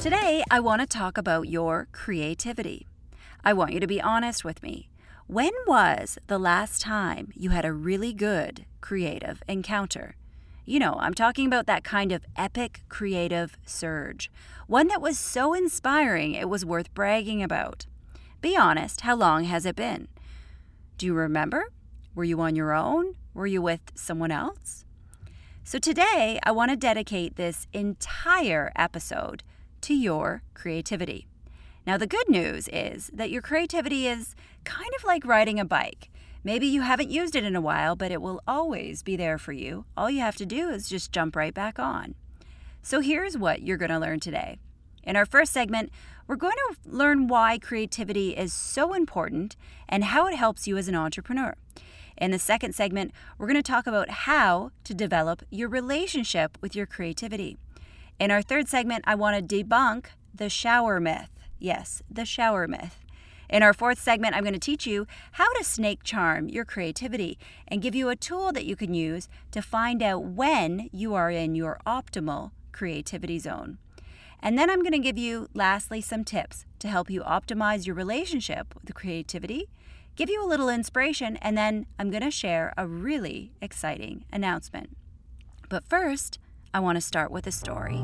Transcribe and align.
Today, 0.00 0.44
I 0.48 0.60
want 0.60 0.80
to 0.80 0.86
talk 0.86 1.18
about 1.18 1.48
your 1.48 1.88
creativity. 1.90 2.86
I 3.42 3.52
want 3.52 3.72
you 3.72 3.80
to 3.80 3.86
be 3.88 4.00
honest 4.00 4.44
with 4.44 4.62
me. 4.62 4.90
When 5.26 5.50
was 5.66 6.18
the 6.28 6.38
last 6.38 6.80
time 6.80 7.32
you 7.34 7.50
had 7.50 7.64
a 7.64 7.72
really 7.72 8.12
good 8.12 8.64
creative 8.80 9.42
encounter? 9.48 10.14
You 10.64 10.78
know, 10.78 10.94
I'm 11.00 11.14
talking 11.14 11.48
about 11.48 11.66
that 11.66 11.82
kind 11.82 12.12
of 12.12 12.24
epic 12.36 12.82
creative 12.88 13.58
surge, 13.66 14.30
one 14.68 14.86
that 14.86 15.02
was 15.02 15.18
so 15.18 15.52
inspiring 15.52 16.32
it 16.32 16.48
was 16.48 16.64
worth 16.64 16.94
bragging 16.94 17.42
about. 17.42 17.86
Be 18.40 18.56
honest, 18.56 19.00
how 19.00 19.16
long 19.16 19.44
has 19.44 19.66
it 19.66 19.74
been? 19.74 20.06
Do 20.96 21.06
you 21.06 21.14
remember? 21.14 21.72
Were 22.14 22.22
you 22.22 22.40
on 22.40 22.54
your 22.54 22.72
own? 22.72 23.16
Were 23.34 23.48
you 23.48 23.60
with 23.60 23.80
someone 23.96 24.30
else? 24.30 24.84
So 25.64 25.80
today, 25.80 26.38
I 26.44 26.52
want 26.52 26.70
to 26.70 26.76
dedicate 26.76 27.34
this 27.34 27.66
entire 27.72 28.70
episode 28.76 29.42
to 29.82 29.94
your 29.94 30.42
creativity. 30.54 31.26
Now, 31.86 31.96
the 31.96 32.06
good 32.06 32.28
news 32.28 32.68
is 32.72 33.10
that 33.14 33.30
your 33.30 33.42
creativity 33.42 34.06
is 34.06 34.34
kind 34.64 34.90
of 34.96 35.04
like 35.04 35.24
riding 35.24 35.58
a 35.58 35.64
bike. 35.64 36.10
Maybe 36.44 36.66
you 36.66 36.82
haven't 36.82 37.10
used 37.10 37.34
it 37.34 37.44
in 37.44 37.56
a 37.56 37.60
while, 37.60 37.96
but 37.96 38.12
it 38.12 38.22
will 38.22 38.42
always 38.46 39.02
be 39.02 39.16
there 39.16 39.38
for 39.38 39.52
you. 39.52 39.86
All 39.96 40.10
you 40.10 40.20
have 40.20 40.36
to 40.36 40.46
do 40.46 40.68
is 40.68 40.88
just 40.88 41.12
jump 41.12 41.34
right 41.34 41.54
back 41.54 41.78
on. 41.78 42.14
So, 42.82 43.00
here's 43.00 43.36
what 43.36 43.62
you're 43.62 43.76
going 43.76 43.90
to 43.90 43.98
learn 43.98 44.20
today. 44.20 44.58
In 45.02 45.16
our 45.16 45.26
first 45.26 45.52
segment, 45.52 45.90
we're 46.26 46.36
going 46.36 46.52
to 46.52 46.76
learn 46.84 47.26
why 47.26 47.58
creativity 47.58 48.36
is 48.36 48.52
so 48.52 48.92
important 48.92 49.56
and 49.88 50.04
how 50.04 50.26
it 50.26 50.34
helps 50.34 50.66
you 50.66 50.76
as 50.76 50.88
an 50.88 50.94
entrepreneur. 50.94 51.54
In 52.18 52.32
the 52.32 52.38
second 52.38 52.74
segment, 52.74 53.12
we're 53.38 53.46
going 53.46 53.56
to 53.56 53.62
talk 53.62 53.86
about 53.86 54.10
how 54.10 54.72
to 54.84 54.92
develop 54.92 55.42
your 55.50 55.68
relationship 55.68 56.58
with 56.60 56.76
your 56.76 56.84
creativity. 56.84 57.56
In 58.18 58.32
our 58.32 58.42
third 58.42 58.68
segment, 58.68 59.04
I 59.06 59.14
want 59.14 59.48
to 59.48 59.64
debunk 59.64 60.06
the 60.34 60.48
shower 60.48 60.98
myth. 60.98 61.30
Yes, 61.60 62.02
the 62.10 62.24
shower 62.24 62.66
myth. 62.66 62.98
In 63.48 63.62
our 63.62 63.72
fourth 63.72 64.00
segment, 64.00 64.34
I'm 64.34 64.42
going 64.42 64.54
to 64.54 64.58
teach 64.58 64.88
you 64.88 65.06
how 65.32 65.52
to 65.54 65.62
snake 65.62 66.02
charm 66.02 66.48
your 66.48 66.64
creativity 66.64 67.38
and 67.68 67.80
give 67.80 67.94
you 67.94 68.08
a 68.08 68.16
tool 68.16 68.50
that 68.52 68.66
you 68.66 68.74
can 68.74 68.92
use 68.92 69.28
to 69.52 69.62
find 69.62 70.02
out 70.02 70.24
when 70.24 70.90
you 70.92 71.14
are 71.14 71.30
in 71.30 71.54
your 71.54 71.78
optimal 71.86 72.50
creativity 72.72 73.38
zone. 73.38 73.78
And 74.40 74.58
then 74.58 74.68
I'm 74.68 74.82
going 74.82 74.92
to 74.92 74.98
give 74.98 75.16
you, 75.16 75.48
lastly, 75.54 76.00
some 76.00 76.24
tips 76.24 76.66
to 76.80 76.88
help 76.88 77.08
you 77.08 77.22
optimize 77.22 77.86
your 77.86 77.94
relationship 77.94 78.74
with 78.74 78.94
creativity, 78.94 79.68
give 80.16 80.28
you 80.28 80.44
a 80.44 80.46
little 80.46 80.68
inspiration, 80.68 81.36
and 81.36 81.56
then 81.56 81.86
I'm 82.00 82.10
going 82.10 82.24
to 82.24 82.32
share 82.32 82.74
a 82.76 82.86
really 82.86 83.52
exciting 83.62 84.24
announcement. 84.32 84.96
But 85.68 85.86
first, 85.86 86.40
I 86.74 86.80
want 86.80 86.96
to 86.96 87.00
start 87.00 87.30
with 87.30 87.46
a 87.46 87.52
story. 87.52 88.02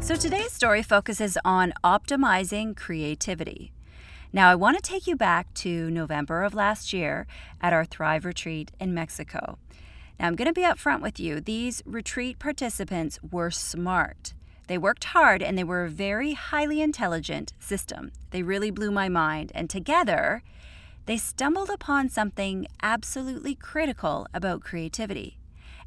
So 0.00 0.16
today's 0.16 0.52
story 0.52 0.82
focuses 0.82 1.38
on 1.44 1.72
optimizing 1.84 2.76
creativity. 2.76 3.72
Now, 4.32 4.50
I 4.50 4.54
want 4.54 4.76
to 4.76 4.82
take 4.82 5.06
you 5.06 5.16
back 5.16 5.52
to 5.54 5.90
November 5.90 6.42
of 6.42 6.54
last 6.54 6.92
year 6.92 7.26
at 7.60 7.72
our 7.72 7.84
Thrive 7.84 8.24
retreat 8.24 8.72
in 8.78 8.92
Mexico. 8.92 9.58
Now, 10.18 10.26
I'm 10.26 10.36
going 10.36 10.46
to 10.46 10.52
be 10.52 10.62
upfront 10.62 11.00
with 11.00 11.18
you. 11.18 11.40
These 11.40 11.82
retreat 11.86 12.38
participants 12.38 13.18
were 13.30 13.50
smart. 13.50 14.34
They 14.66 14.78
worked 14.78 15.04
hard 15.04 15.42
and 15.42 15.58
they 15.58 15.64
were 15.64 15.84
a 15.84 15.90
very 15.90 16.34
highly 16.34 16.80
intelligent 16.80 17.52
system. 17.58 18.12
They 18.30 18.42
really 18.42 18.70
blew 18.70 18.92
my 18.92 19.08
mind. 19.08 19.50
And 19.54 19.68
together, 19.68 20.42
they 21.10 21.16
stumbled 21.16 21.70
upon 21.70 22.08
something 22.08 22.68
absolutely 22.84 23.52
critical 23.56 24.28
about 24.32 24.60
creativity. 24.60 25.36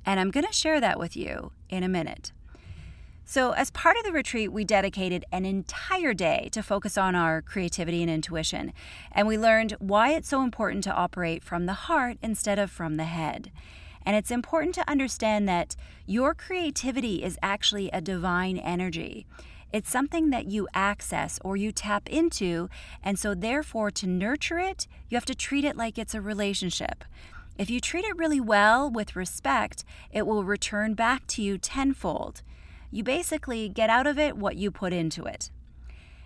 And 0.05 0.19
I'm 0.19 0.31
going 0.31 0.45
to 0.45 0.51
share 0.51 0.81
that 0.81 0.99
with 0.99 1.15
you 1.15 1.53
in 1.69 1.81
a 1.81 1.87
minute. 1.87 2.33
So, 3.23 3.51
as 3.51 3.71
part 3.71 3.95
of 3.95 4.03
the 4.03 4.11
retreat, 4.11 4.51
we 4.51 4.65
dedicated 4.65 5.23
an 5.31 5.45
entire 5.45 6.13
day 6.13 6.49
to 6.51 6.61
focus 6.61 6.97
on 6.97 7.15
our 7.15 7.41
creativity 7.41 8.01
and 8.01 8.11
intuition. 8.11 8.73
And 9.13 9.25
we 9.25 9.37
learned 9.37 9.77
why 9.79 10.09
it's 10.09 10.27
so 10.27 10.41
important 10.41 10.83
to 10.83 10.93
operate 10.93 11.41
from 11.41 11.67
the 11.67 11.87
heart 11.87 12.17
instead 12.21 12.59
of 12.59 12.69
from 12.69 12.95
the 12.95 13.05
head. 13.05 13.49
And 14.05 14.17
it's 14.17 14.29
important 14.29 14.75
to 14.75 14.89
understand 14.91 15.47
that 15.47 15.77
your 16.05 16.35
creativity 16.35 17.23
is 17.23 17.39
actually 17.41 17.89
a 17.91 18.01
divine 18.01 18.57
energy. 18.57 19.25
It's 19.73 19.89
something 19.89 20.29
that 20.29 20.45
you 20.45 20.67
access 20.75 21.39
or 21.43 21.57
you 21.57 21.71
tap 21.71 22.07
into. 22.07 22.69
And 23.03 23.17
so, 23.17 23.33
therefore, 23.33 23.89
to 23.91 24.07
nurture 24.07 24.59
it, 24.59 24.87
you 25.09 25.17
have 25.17 25.25
to 25.25 25.35
treat 25.35 25.65
it 25.65 25.75
like 25.75 25.97
it's 25.97 26.13
a 26.13 26.21
relationship. 26.21 27.03
If 27.57 27.71
you 27.71 27.79
treat 27.79 28.05
it 28.05 28.15
really 28.15 28.39
well 28.39 28.89
with 28.89 29.15
respect, 29.15 29.83
it 30.11 30.27
will 30.27 30.43
return 30.43 30.93
back 30.93 31.25
to 31.27 31.41
you 31.41 31.57
tenfold. 31.57 32.43
You 32.91 33.03
basically 33.03 33.67
get 33.67 33.89
out 33.89 34.05
of 34.05 34.19
it 34.19 34.37
what 34.37 34.57
you 34.57 34.69
put 34.69 34.93
into 34.93 35.25
it. 35.25 35.49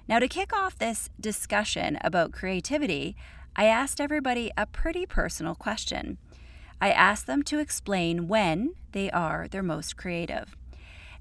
Now, 0.10 0.20
to 0.20 0.28
kick 0.28 0.52
off 0.52 0.78
this 0.78 1.10
discussion 1.20 1.98
about 2.02 2.34
creativity, 2.34 3.16
I 3.56 3.66
asked 3.66 4.02
everybody 4.02 4.52
a 4.58 4.66
pretty 4.66 5.06
personal 5.06 5.56
question. 5.56 6.18
I 6.82 6.92
asked 6.92 7.28
them 7.28 7.44
to 7.44 7.60
explain 7.60 8.28
when 8.28 8.76
they 8.92 9.10
are 9.12 9.48
their 9.48 9.64
most 9.64 9.96
creative. 9.96 10.56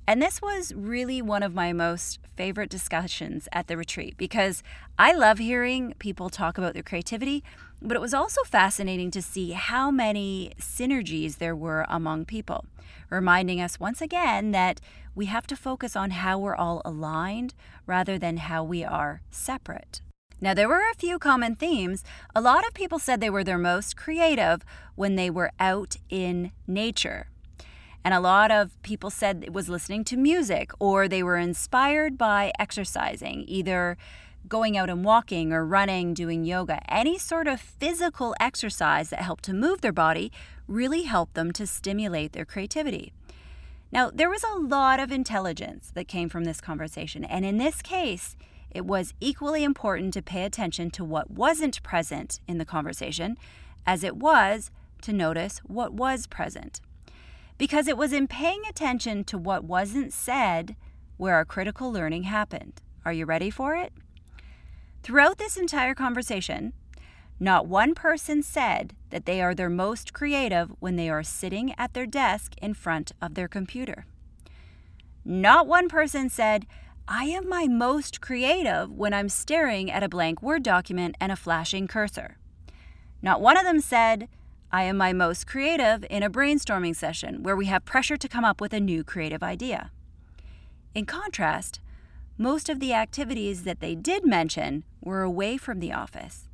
And 0.08 0.22
this 0.22 0.40
was 0.40 0.72
really 0.72 1.20
one 1.20 1.42
of 1.42 1.52
my 1.52 1.72
most 1.72 2.20
favorite 2.36 2.70
discussions 2.70 3.48
at 3.50 3.66
the 3.66 3.76
retreat 3.76 4.16
because 4.16 4.62
I 4.98 5.12
love 5.12 5.38
hearing 5.38 5.94
people 5.98 6.30
talk 6.30 6.58
about 6.58 6.74
their 6.74 6.84
creativity, 6.84 7.42
but 7.82 7.96
it 7.96 8.00
was 8.00 8.14
also 8.14 8.42
fascinating 8.44 9.10
to 9.10 9.22
see 9.22 9.50
how 9.52 9.90
many 9.90 10.52
synergies 10.60 11.38
there 11.38 11.56
were 11.56 11.84
among 11.88 12.24
people, 12.24 12.66
reminding 13.10 13.60
us 13.60 13.80
once 13.80 14.00
again 14.00 14.52
that 14.52 14.80
we 15.16 15.26
have 15.26 15.46
to 15.48 15.56
focus 15.56 15.96
on 15.96 16.10
how 16.10 16.38
we're 16.38 16.54
all 16.54 16.82
aligned 16.84 17.54
rather 17.84 18.16
than 18.16 18.36
how 18.36 18.62
we 18.62 18.84
are 18.84 19.22
separate. 19.30 20.00
Now, 20.40 20.54
there 20.54 20.68
were 20.68 20.84
a 20.88 20.94
few 20.94 21.18
common 21.18 21.56
themes. 21.56 22.04
A 22.34 22.40
lot 22.42 22.66
of 22.66 22.74
people 22.74 22.98
said 22.98 23.20
they 23.20 23.30
were 23.30 23.42
their 23.42 23.58
most 23.58 23.96
creative 23.96 24.62
when 24.94 25.16
they 25.16 25.30
were 25.30 25.50
out 25.58 25.96
in 26.10 26.52
nature. 26.66 27.28
And 28.06 28.14
a 28.14 28.20
lot 28.20 28.52
of 28.52 28.80
people 28.82 29.10
said 29.10 29.42
it 29.42 29.52
was 29.52 29.68
listening 29.68 30.04
to 30.04 30.16
music 30.16 30.70
or 30.78 31.08
they 31.08 31.24
were 31.24 31.38
inspired 31.38 32.16
by 32.16 32.52
exercising, 32.56 33.44
either 33.48 33.96
going 34.48 34.76
out 34.76 34.88
and 34.88 35.04
walking 35.04 35.52
or 35.52 35.66
running, 35.66 36.14
doing 36.14 36.44
yoga. 36.44 36.80
Any 36.88 37.18
sort 37.18 37.48
of 37.48 37.60
physical 37.60 38.32
exercise 38.38 39.10
that 39.10 39.22
helped 39.22 39.42
to 39.46 39.52
move 39.52 39.80
their 39.80 39.90
body 39.90 40.30
really 40.68 41.02
helped 41.02 41.34
them 41.34 41.50
to 41.54 41.66
stimulate 41.66 42.32
their 42.32 42.44
creativity. 42.44 43.12
Now, 43.90 44.12
there 44.14 44.30
was 44.30 44.44
a 44.44 44.56
lot 44.56 45.00
of 45.00 45.10
intelligence 45.10 45.90
that 45.94 46.06
came 46.06 46.28
from 46.28 46.44
this 46.44 46.60
conversation, 46.60 47.24
and 47.24 47.44
in 47.44 47.58
this 47.58 47.82
case, 47.82 48.36
it 48.70 48.86
was 48.86 49.14
equally 49.20 49.64
important 49.64 50.14
to 50.14 50.22
pay 50.22 50.44
attention 50.44 50.92
to 50.92 51.04
what 51.04 51.32
wasn't 51.32 51.82
present 51.82 52.38
in 52.46 52.58
the 52.58 52.64
conversation 52.64 53.36
as 53.84 54.04
it 54.04 54.14
was 54.14 54.70
to 55.02 55.12
notice 55.12 55.58
what 55.64 55.92
was 55.92 56.28
present 56.28 56.80
because 57.58 57.88
it 57.88 57.96
was 57.96 58.12
in 58.12 58.26
paying 58.26 58.62
attention 58.68 59.24
to 59.24 59.38
what 59.38 59.64
wasn't 59.64 60.12
said 60.12 60.76
where 61.16 61.34
our 61.34 61.44
critical 61.44 61.92
learning 61.92 62.24
happened. 62.24 62.80
Are 63.04 63.12
you 63.12 63.24
ready 63.24 63.50
for 63.50 63.74
it? 63.74 63.92
Throughout 65.02 65.38
this 65.38 65.56
entire 65.56 65.94
conversation, 65.94 66.72
not 67.38 67.66
one 67.66 67.94
person 67.94 68.42
said 68.42 68.94
that 69.10 69.26
they 69.26 69.40
are 69.40 69.54
their 69.54 69.70
most 69.70 70.12
creative 70.12 70.70
when 70.80 70.96
they 70.96 71.08
are 71.08 71.22
sitting 71.22 71.74
at 71.78 71.94
their 71.94 72.06
desk 72.06 72.54
in 72.60 72.74
front 72.74 73.12
of 73.20 73.34
their 73.34 73.48
computer. 73.48 74.06
Not 75.24 75.66
one 75.66 75.88
person 75.88 76.28
said, 76.28 76.66
I 77.08 77.24
am 77.24 77.48
my 77.48 77.66
most 77.66 78.20
creative 78.20 78.90
when 78.90 79.14
I'm 79.14 79.28
staring 79.28 79.90
at 79.90 80.02
a 80.02 80.08
blank 80.08 80.42
Word 80.42 80.62
document 80.62 81.16
and 81.20 81.30
a 81.30 81.36
flashing 81.36 81.86
cursor. 81.86 82.36
Not 83.22 83.40
one 83.40 83.56
of 83.56 83.64
them 83.64 83.80
said, 83.80 84.28
I 84.76 84.82
am 84.82 84.98
my 84.98 85.14
most 85.14 85.46
creative 85.46 86.04
in 86.10 86.22
a 86.22 86.28
brainstorming 86.28 86.94
session 86.94 87.42
where 87.42 87.56
we 87.56 87.64
have 87.64 87.86
pressure 87.86 88.18
to 88.18 88.28
come 88.28 88.44
up 88.44 88.60
with 88.60 88.74
a 88.74 88.78
new 88.78 89.04
creative 89.04 89.42
idea. 89.42 89.90
In 90.94 91.06
contrast, 91.06 91.80
most 92.36 92.68
of 92.68 92.78
the 92.78 92.92
activities 92.92 93.62
that 93.62 93.80
they 93.80 93.94
did 93.94 94.26
mention 94.26 94.84
were 95.00 95.22
away 95.22 95.56
from 95.56 95.80
the 95.80 95.94
office. 95.94 96.50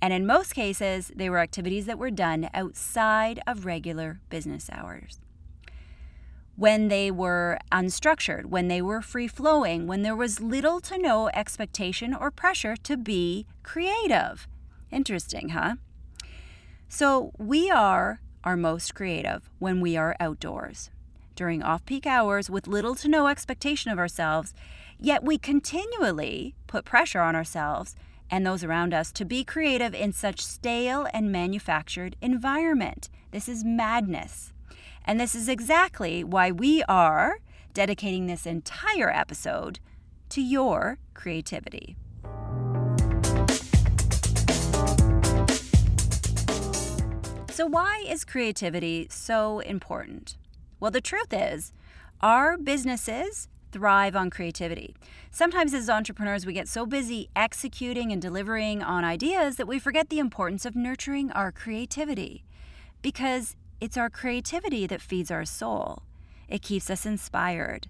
And 0.00 0.10
in 0.10 0.26
most 0.26 0.54
cases, 0.54 1.12
they 1.14 1.28
were 1.28 1.38
activities 1.38 1.84
that 1.84 1.98
were 1.98 2.10
done 2.10 2.48
outside 2.54 3.42
of 3.46 3.66
regular 3.66 4.20
business 4.30 4.70
hours. 4.72 5.20
When 6.56 6.88
they 6.88 7.10
were 7.10 7.58
unstructured, 7.70 8.46
when 8.46 8.68
they 8.68 8.80
were 8.80 9.02
free 9.02 9.28
flowing, 9.28 9.86
when 9.86 10.00
there 10.00 10.16
was 10.16 10.40
little 10.40 10.80
to 10.80 10.96
no 10.96 11.28
expectation 11.34 12.14
or 12.14 12.30
pressure 12.30 12.74
to 12.76 12.96
be 12.96 13.44
creative. 13.62 14.48
Interesting, 14.90 15.50
huh? 15.50 15.74
So, 16.92 17.30
we 17.38 17.70
are 17.70 18.20
our 18.42 18.56
most 18.56 18.96
creative 18.96 19.48
when 19.60 19.80
we 19.80 19.96
are 19.96 20.16
outdoors, 20.18 20.90
during 21.36 21.62
off 21.62 21.86
peak 21.86 22.04
hours 22.04 22.50
with 22.50 22.66
little 22.66 22.96
to 22.96 23.06
no 23.06 23.28
expectation 23.28 23.92
of 23.92 23.98
ourselves, 24.00 24.54
yet 24.98 25.22
we 25.22 25.38
continually 25.38 26.56
put 26.66 26.84
pressure 26.84 27.20
on 27.20 27.36
ourselves 27.36 27.94
and 28.28 28.44
those 28.44 28.64
around 28.64 28.92
us 28.92 29.12
to 29.12 29.24
be 29.24 29.44
creative 29.44 29.94
in 29.94 30.12
such 30.12 30.44
stale 30.44 31.06
and 31.14 31.30
manufactured 31.30 32.16
environment. 32.20 33.08
This 33.30 33.48
is 33.48 33.62
madness. 33.62 34.52
And 35.04 35.20
this 35.20 35.36
is 35.36 35.48
exactly 35.48 36.24
why 36.24 36.50
we 36.50 36.82
are 36.88 37.38
dedicating 37.72 38.26
this 38.26 38.46
entire 38.46 39.10
episode 39.10 39.78
to 40.30 40.42
your 40.42 40.98
creativity. 41.14 41.94
So, 47.60 47.66
why 47.66 48.02
is 48.08 48.24
creativity 48.24 49.06
so 49.10 49.58
important? 49.58 50.38
Well, 50.80 50.90
the 50.90 51.02
truth 51.02 51.30
is, 51.30 51.74
our 52.22 52.56
businesses 52.56 53.48
thrive 53.70 54.16
on 54.16 54.30
creativity. 54.30 54.96
Sometimes, 55.30 55.74
as 55.74 55.90
entrepreneurs, 55.90 56.46
we 56.46 56.54
get 56.54 56.68
so 56.68 56.86
busy 56.86 57.28
executing 57.36 58.12
and 58.12 58.22
delivering 58.22 58.82
on 58.82 59.04
ideas 59.04 59.56
that 59.56 59.68
we 59.68 59.78
forget 59.78 60.08
the 60.08 60.20
importance 60.20 60.64
of 60.64 60.74
nurturing 60.74 61.30
our 61.32 61.52
creativity. 61.52 62.46
Because 63.02 63.56
it's 63.78 63.98
our 63.98 64.08
creativity 64.08 64.86
that 64.86 65.02
feeds 65.02 65.30
our 65.30 65.44
soul, 65.44 66.04
it 66.48 66.62
keeps 66.62 66.88
us 66.88 67.04
inspired, 67.04 67.88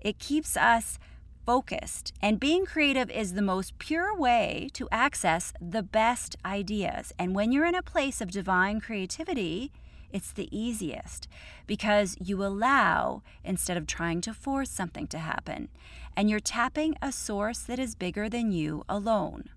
it 0.00 0.18
keeps 0.18 0.56
us 0.56 0.98
focused. 1.46 2.12
And 2.20 2.40
being 2.40 2.66
creative 2.66 3.08
is 3.10 3.32
the 3.32 3.42
most 3.42 3.78
pure 3.78 4.14
way 4.14 4.68
to 4.74 4.88
access 4.90 5.52
the 5.60 5.82
best 5.82 6.36
ideas. 6.44 7.12
And 7.18 7.34
when 7.34 7.52
you're 7.52 7.64
in 7.64 7.74
a 7.76 7.82
place 7.82 8.20
of 8.20 8.30
divine 8.32 8.80
creativity, 8.80 9.72
it's 10.12 10.32
the 10.32 10.48
easiest 10.56 11.28
because 11.66 12.16
you 12.20 12.44
allow 12.44 13.22
instead 13.44 13.76
of 13.76 13.86
trying 13.86 14.20
to 14.22 14.34
force 14.34 14.70
something 14.70 15.06
to 15.08 15.18
happen. 15.18 15.68
And 16.16 16.28
you're 16.28 16.40
tapping 16.40 16.96
a 17.00 17.12
source 17.12 17.60
that 17.60 17.78
is 17.78 17.94
bigger 17.94 18.28
than 18.28 18.52
you 18.52 18.84
alone. 18.88 19.50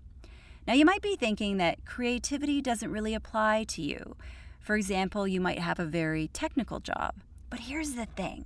Now, 0.66 0.74
you 0.74 0.84
might 0.84 1.02
be 1.02 1.16
thinking 1.16 1.56
that 1.56 1.84
creativity 1.84 2.60
doesn't 2.60 2.92
really 2.92 3.14
apply 3.14 3.64
to 3.68 3.82
you. 3.82 4.16
For 4.60 4.76
example, 4.76 5.26
you 5.26 5.40
might 5.40 5.58
have 5.58 5.80
a 5.80 5.84
very 5.84 6.28
technical 6.28 6.78
job. 6.78 7.14
But 7.48 7.60
here's 7.60 7.94
the 7.94 8.06
thing 8.06 8.44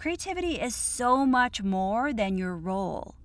creativity 0.00 0.58
is 0.58 0.74
so 0.74 1.26
much 1.26 1.62
more 1.62 2.10
than 2.10 2.38
your 2.38 2.56
role. 2.56 3.16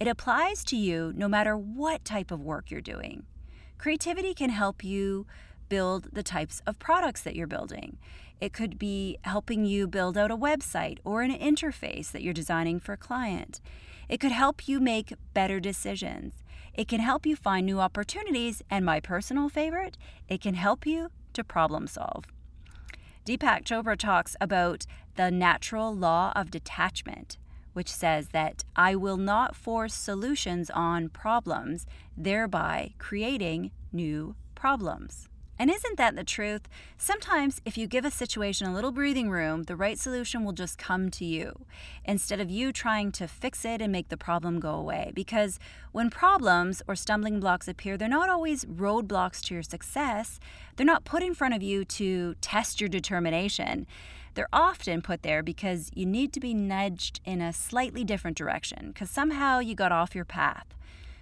It 0.00 0.08
applies 0.08 0.64
to 0.64 0.76
you 0.76 1.12
no 1.14 1.28
matter 1.28 1.56
what 1.56 2.04
type 2.04 2.32
of 2.32 2.40
work 2.40 2.72
you're 2.72 2.80
doing. 2.80 3.24
Creativity 3.78 4.34
can 4.34 4.50
help 4.50 4.82
you 4.82 5.28
build 5.68 6.08
the 6.12 6.24
types 6.24 6.60
of 6.66 6.80
products 6.80 7.22
that 7.22 7.36
you're 7.36 7.46
building. 7.46 7.98
It 8.40 8.52
could 8.52 8.80
be 8.80 9.16
helping 9.22 9.64
you 9.64 9.86
build 9.86 10.18
out 10.18 10.32
a 10.32 10.36
website 10.36 10.98
or 11.04 11.22
an 11.22 11.32
interface 11.32 12.10
that 12.10 12.22
you're 12.22 12.34
designing 12.34 12.80
for 12.80 12.94
a 12.94 12.96
client. 12.96 13.60
It 14.08 14.18
could 14.18 14.32
help 14.32 14.66
you 14.66 14.80
make 14.80 15.14
better 15.34 15.60
decisions. 15.60 16.32
It 16.74 16.88
can 16.88 16.98
help 16.98 17.26
you 17.26 17.36
find 17.36 17.64
new 17.64 17.78
opportunities, 17.78 18.60
and 18.68 18.84
my 18.84 18.98
personal 18.98 19.48
favorite, 19.48 19.96
it 20.28 20.40
can 20.40 20.54
help 20.54 20.84
you 20.84 21.12
to 21.34 21.44
problem 21.44 21.86
solve. 21.86 22.33
Deepak 23.24 23.64
Chopra 23.64 23.96
talks 23.96 24.36
about 24.38 24.84
the 25.14 25.30
natural 25.30 25.96
law 25.96 26.30
of 26.36 26.50
detachment, 26.50 27.38
which 27.72 27.88
says 27.88 28.28
that 28.28 28.64
I 28.76 28.96
will 28.96 29.16
not 29.16 29.56
force 29.56 29.94
solutions 29.94 30.68
on 30.68 31.08
problems, 31.08 31.86
thereby 32.18 32.92
creating 32.98 33.70
new 33.92 34.36
problems. 34.54 35.30
And 35.58 35.70
isn't 35.70 35.98
that 35.98 36.16
the 36.16 36.24
truth? 36.24 36.68
Sometimes, 36.98 37.60
if 37.64 37.78
you 37.78 37.86
give 37.86 38.04
a 38.04 38.10
situation 38.10 38.66
a 38.66 38.74
little 38.74 38.90
breathing 38.90 39.30
room, 39.30 39.64
the 39.64 39.76
right 39.76 39.98
solution 39.98 40.44
will 40.44 40.52
just 40.52 40.78
come 40.78 41.10
to 41.10 41.24
you 41.24 41.64
instead 42.04 42.40
of 42.40 42.50
you 42.50 42.72
trying 42.72 43.12
to 43.12 43.28
fix 43.28 43.64
it 43.64 43.80
and 43.80 43.92
make 43.92 44.08
the 44.08 44.16
problem 44.16 44.58
go 44.58 44.74
away. 44.74 45.12
Because 45.14 45.60
when 45.92 46.10
problems 46.10 46.82
or 46.88 46.96
stumbling 46.96 47.38
blocks 47.38 47.68
appear, 47.68 47.96
they're 47.96 48.08
not 48.08 48.28
always 48.28 48.64
roadblocks 48.64 49.40
to 49.42 49.54
your 49.54 49.62
success. 49.62 50.40
They're 50.76 50.84
not 50.84 51.04
put 51.04 51.22
in 51.22 51.34
front 51.34 51.54
of 51.54 51.62
you 51.62 51.84
to 51.84 52.34
test 52.40 52.80
your 52.80 52.88
determination. 52.88 53.86
They're 54.34 54.48
often 54.52 55.02
put 55.02 55.22
there 55.22 55.44
because 55.44 55.90
you 55.94 56.04
need 56.04 56.32
to 56.32 56.40
be 56.40 56.54
nudged 56.54 57.20
in 57.24 57.40
a 57.40 57.52
slightly 57.52 58.02
different 58.02 58.36
direction 58.36 58.88
because 58.88 59.08
somehow 59.08 59.60
you 59.60 59.76
got 59.76 59.92
off 59.92 60.16
your 60.16 60.24
path. 60.24 60.66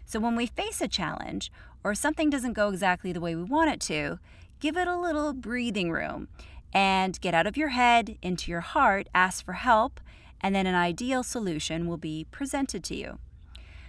So 0.05 0.19
when 0.19 0.37
we 0.37 0.47
face 0.47 0.81
a 0.81 0.89
challenge 0.89 1.51
or 1.85 1.95
something 1.95 2.31
doesn't 2.31 2.53
go 2.53 2.69
exactly 2.69 3.13
the 3.13 3.21
way 3.21 3.35
we 3.35 3.43
want 3.43 3.71
it 3.71 3.81
to, 3.81 4.19
give 4.61 4.77
it 4.77 4.89
a 4.89 4.99
little 4.99 5.33
breathing 5.33 5.91
room 5.91 6.29
and 6.73 7.21
get 7.21 7.35
out 7.35 7.47
of 7.47 7.57
your 7.57 7.69
head 7.69 8.17
into 8.23 8.51
your 8.51 8.61
heart, 8.61 9.09
ask 9.15 9.45
for 9.45 9.55
help, 9.55 10.01
and 10.41 10.55
then 10.55 10.67
an 10.67 10.75
ideal 10.75 11.23
solution 11.23 11.87
will 11.87 11.97
be 11.97 12.27
presented 12.31 12.83
to 12.85 12.97
you. 12.97 13.19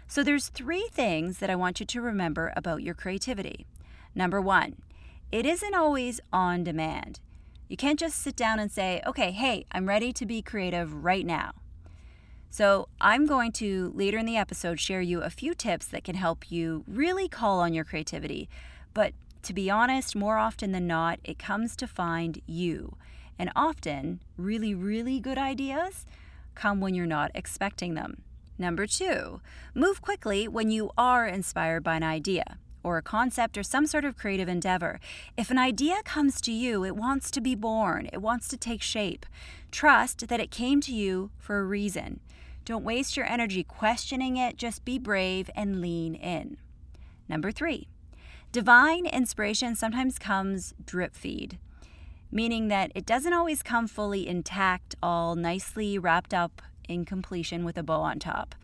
So 0.07 0.23
there's 0.23 0.49
three 0.49 0.87
things 0.91 1.39
that 1.39 1.49
I 1.49 1.55
want 1.55 1.79
you 1.79 1.85
to 1.85 2.01
remember 2.01 2.53
about 2.55 2.83
your 2.83 2.93
creativity. 2.93 3.65
Number 4.13 4.41
1, 4.41 4.75
it 5.31 5.45
isn't 5.45 5.73
always 5.73 6.19
on 6.31 6.63
demand. 6.63 7.19
You 7.67 7.77
can't 7.77 7.99
just 7.99 8.19
sit 8.19 8.35
down 8.35 8.59
and 8.59 8.71
say, 8.71 9.01
"Okay, 9.07 9.31
hey, 9.31 9.65
I'm 9.71 9.87
ready 9.87 10.13
to 10.13 10.25
be 10.25 10.43
creative 10.43 11.03
right 11.03 11.25
now." 11.25 11.53
So, 12.55 12.87
I'm 13.01 13.25
going 13.25 13.51
to 13.53 13.91
later 13.95 14.19
in 14.19 14.27
the 14.27 14.37
episode 14.37 14.79
share 14.79 15.01
you 15.01 15.23
a 15.23 15.31
few 15.31 15.55
tips 15.55 15.87
that 15.87 16.03
can 16.03 16.13
help 16.13 16.51
you 16.51 16.83
really 16.87 17.27
call 17.27 17.59
on 17.59 17.73
your 17.73 17.83
creativity. 17.83 18.47
But 18.93 19.13
to 19.41 19.55
be 19.55 19.71
honest, 19.71 20.15
more 20.15 20.37
often 20.37 20.71
than 20.71 20.85
not, 20.85 21.19
it 21.23 21.39
comes 21.39 21.75
to 21.77 21.87
find 21.87 22.43
you. 22.45 22.95
And 23.39 23.51
often, 23.55 24.19
really, 24.37 24.75
really 24.75 25.19
good 25.19 25.39
ideas 25.39 26.05
come 26.53 26.79
when 26.79 26.93
you're 26.93 27.07
not 27.07 27.31
expecting 27.33 27.95
them. 27.95 28.21
Number 28.59 28.85
two, 28.85 29.41
move 29.73 30.03
quickly 30.03 30.47
when 30.47 30.69
you 30.69 30.91
are 30.95 31.25
inspired 31.25 31.83
by 31.83 31.95
an 31.95 32.03
idea 32.03 32.59
or 32.83 32.99
a 32.99 33.01
concept 33.01 33.57
or 33.57 33.63
some 33.63 33.87
sort 33.87 34.05
of 34.05 34.15
creative 34.15 34.47
endeavor. 34.47 34.99
If 35.35 35.49
an 35.49 35.57
idea 35.57 36.03
comes 36.05 36.39
to 36.41 36.51
you, 36.51 36.85
it 36.85 36.95
wants 36.95 37.31
to 37.31 37.41
be 37.41 37.55
born, 37.55 38.09
it 38.13 38.21
wants 38.21 38.47
to 38.49 38.57
take 38.57 38.83
shape. 38.83 39.25
Trust 39.71 40.27
that 40.27 40.39
it 40.39 40.51
came 40.51 40.81
to 40.81 40.93
you 40.93 41.31
for 41.39 41.57
a 41.57 41.65
reason. 41.65 42.19
Don't 42.65 42.85
waste 42.85 43.17
your 43.17 43.25
energy 43.25 43.63
questioning 43.63 44.37
it, 44.37 44.57
just 44.57 44.85
be 44.85 44.97
brave 44.97 45.49
and 45.55 45.81
lean 45.81 46.15
in. 46.15 46.57
Number 47.27 47.51
three, 47.51 47.89
divine 48.51 49.05
inspiration 49.05 49.75
sometimes 49.75 50.17
comes 50.17 50.73
drip 50.85 51.15
feed, 51.15 51.59
meaning 52.31 52.69
that 52.69 52.91
it 52.95 53.05
doesn't 53.05 53.33
always 53.33 53.63
come 53.63 53.87
fully 53.87 54.27
intact, 54.27 54.95
all 55.03 55.35
nicely 55.35 55.99
wrapped 55.99 56.33
up 56.33 56.61
in 56.87 57.03
completion 57.03 57.65
with 57.65 57.77
a 57.77 57.83
bow 57.83 58.01
on 58.01 58.19
top. 58.19 58.55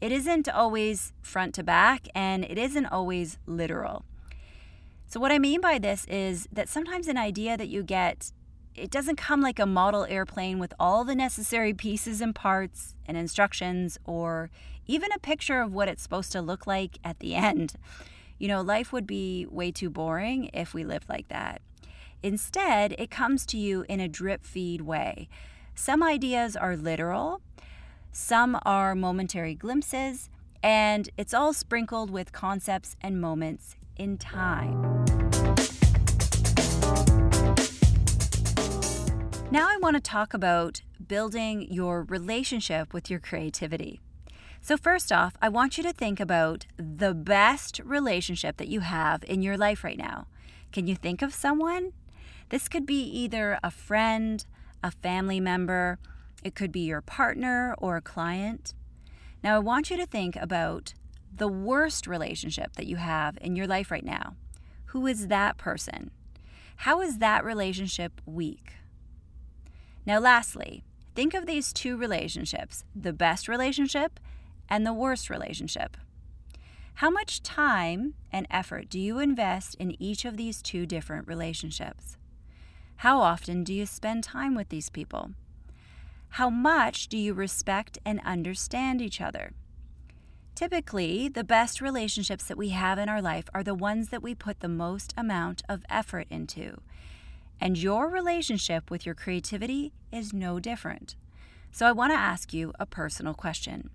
It 0.00 0.12
isn't 0.12 0.48
always 0.48 1.12
front 1.22 1.54
to 1.54 1.62
back, 1.62 2.08
and 2.14 2.44
it 2.44 2.58
isn't 2.58 2.86
always 2.86 3.38
literal. 3.46 4.04
So, 5.06 5.20
what 5.20 5.32
I 5.32 5.38
mean 5.38 5.60
by 5.60 5.78
this 5.78 6.04
is 6.06 6.48
that 6.52 6.68
sometimes 6.68 7.06
an 7.06 7.16
idea 7.16 7.56
that 7.56 7.68
you 7.68 7.82
get 7.82 8.32
it 8.76 8.90
doesn't 8.90 9.16
come 9.16 9.40
like 9.40 9.58
a 9.58 9.66
model 9.66 10.04
airplane 10.08 10.58
with 10.58 10.74
all 10.78 11.04
the 11.04 11.14
necessary 11.14 11.72
pieces 11.72 12.20
and 12.20 12.34
parts 12.34 12.94
and 13.06 13.16
instructions 13.16 13.98
or 14.04 14.50
even 14.86 15.10
a 15.12 15.18
picture 15.18 15.60
of 15.60 15.72
what 15.72 15.88
it's 15.88 16.02
supposed 16.02 16.32
to 16.32 16.40
look 16.40 16.66
like 16.66 16.98
at 17.02 17.18
the 17.18 17.34
end. 17.34 17.74
You 18.38 18.48
know, 18.48 18.60
life 18.60 18.92
would 18.92 19.06
be 19.06 19.46
way 19.50 19.72
too 19.72 19.90
boring 19.90 20.50
if 20.52 20.74
we 20.74 20.84
lived 20.84 21.08
like 21.08 21.28
that. 21.28 21.62
Instead, 22.22 22.94
it 22.98 23.10
comes 23.10 23.46
to 23.46 23.58
you 23.58 23.84
in 23.88 24.00
a 24.00 24.08
drip 24.08 24.44
feed 24.44 24.82
way. 24.82 25.28
Some 25.74 26.02
ideas 26.02 26.56
are 26.56 26.76
literal, 26.76 27.40
some 28.12 28.58
are 28.64 28.94
momentary 28.94 29.54
glimpses, 29.54 30.30
and 30.62 31.08
it's 31.16 31.34
all 31.34 31.52
sprinkled 31.52 32.10
with 32.10 32.32
concepts 32.32 32.96
and 33.00 33.20
moments 33.20 33.76
in 33.96 34.16
time. 34.18 35.25
Now, 39.48 39.68
I 39.68 39.78
want 39.80 39.94
to 39.94 40.00
talk 40.00 40.34
about 40.34 40.82
building 41.06 41.70
your 41.70 42.02
relationship 42.02 42.92
with 42.92 43.08
your 43.08 43.20
creativity. 43.20 44.00
So, 44.60 44.76
first 44.76 45.12
off, 45.12 45.36
I 45.40 45.48
want 45.48 45.76
you 45.76 45.84
to 45.84 45.92
think 45.92 46.18
about 46.18 46.66
the 46.76 47.14
best 47.14 47.80
relationship 47.84 48.56
that 48.56 48.66
you 48.66 48.80
have 48.80 49.22
in 49.22 49.42
your 49.42 49.56
life 49.56 49.84
right 49.84 49.96
now. 49.96 50.26
Can 50.72 50.88
you 50.88 50.96
think 50.96 51.22
of 51.22 51.32
someone? 51.32 51.92
This 52.48 52.68
could 52.68 52.84
be 52.86 53.00
either 53.02 53.60
a 53.62 53.70
friend, 53.70 54.44
a 54.82 54.90
family 54.90 55.38
member, 55.38 56.00
it 56.42 56.56
could 56.56 56.72
be 56.72 56.80
your 56.80 57.00
partner 57.00 57.76
or 57.78 57.96
a 57.96 58.02
client. 58.02 58.74
Now, 59.44 59.54
I 59.54 59.60
want 59.60 59.90
you 59.90 59.96
to 59.96 60.06
think 60.06 60.34
about 60.34 60.92
the 61.32 61.48
worst 61.48 62.08
relationship 62.08 62.74
that 62.74 62.86
you 62.86 62.96
have 62.96 63.38
in 63.40 63.54
your 63.54 63.68
life 63.68 63.92
right 63.92 64.04
now. 64.04 64.34
who 64.86 65.06
is 65.06 65.28
that 65.28 65.58
person? 65.58 66.10
How 66.76 67.00
is 67.00 67.18
that 67.18 67.44
relationship 67.44 68.20
weak? 68.24 68.72
Now, 70.06 70.20
lastly, 70.20 70.84
think 71.16 71.34
of 71.34 71.46
these 71.46 71.72
two 71.72 71.96
relationships 71.96 72.84
the 72.94 73.12
best 73.12 73.48
relationship 73.48 74.20
and 74.68 74.86
the 74.86 74.92
worst 74.92 75.28
relationship. 75.28 75.96
How 76.94 77.10
much 77.10 77.42
time 77.42 78.14
and 78.32 78.46
effort 78.50 78.88
do 78.88 78.98
you 78.98 79.18
invest 79.18 79.74
in 79.74 80.00
each 80.00 80.24
of 80.24 80.36
these 80.36 80.62
two 80.62 80.86
different 80.86 81.26
relationships? 81.26 82.16
How 83.00 83.20
often 83.20 83.64
do 83.64 83.74
you 83.74 83.84
spend 83.84 84.24
time 84.24 84.54
with 84.54 84.70
these 84.70 84.88
people? 84.88 85.32
How 86.30 86.48
much 86.48 87.08
do 87.08 87.18
you 87.18 87.34
respect 87.34 87.98
and 88.04 88.20
understand 88.24 89.02
each 89.02 89.20
other? 89.20 89.52
Typically, 90.54 91.28
the 91.28 91.44
best 91.44 91.82
relationships 91.82 92.44
that 92.44 92.56
we 92.56 92.70
have 92.70 92.98
in 92.98 93.10
our 93.10 93.20
life 93.20 93.44
are 93.52 93.62
the 93.62 93.74
ones 93.74 94.08
that 94.08 94.22
we 94.22 94.34
put 94.34 94.60
the 94.60 94.68
most 94.68 95.12
amount 95.18 95.62
of 95.68 95.84
effort 95.90 96.26
into. 96.30 96.80
And 97.60 97.78
your 97.78 98.08
relationship 98.08 98.90
with 98.90 99.06
your 99.06 99.14
creativity 99.14 99.92
is 100.12 100.32
no 100.32 100.60
different. 100.60 101.16
So, 101.70 101.86
I 101.86 101.92
want 101.92 102.12
to 102.12 102.18
ask 102.18 102.52
you 102.52 102.72
a 102.78 102.86
personal 102.86 103.34
question. 103.34 103.90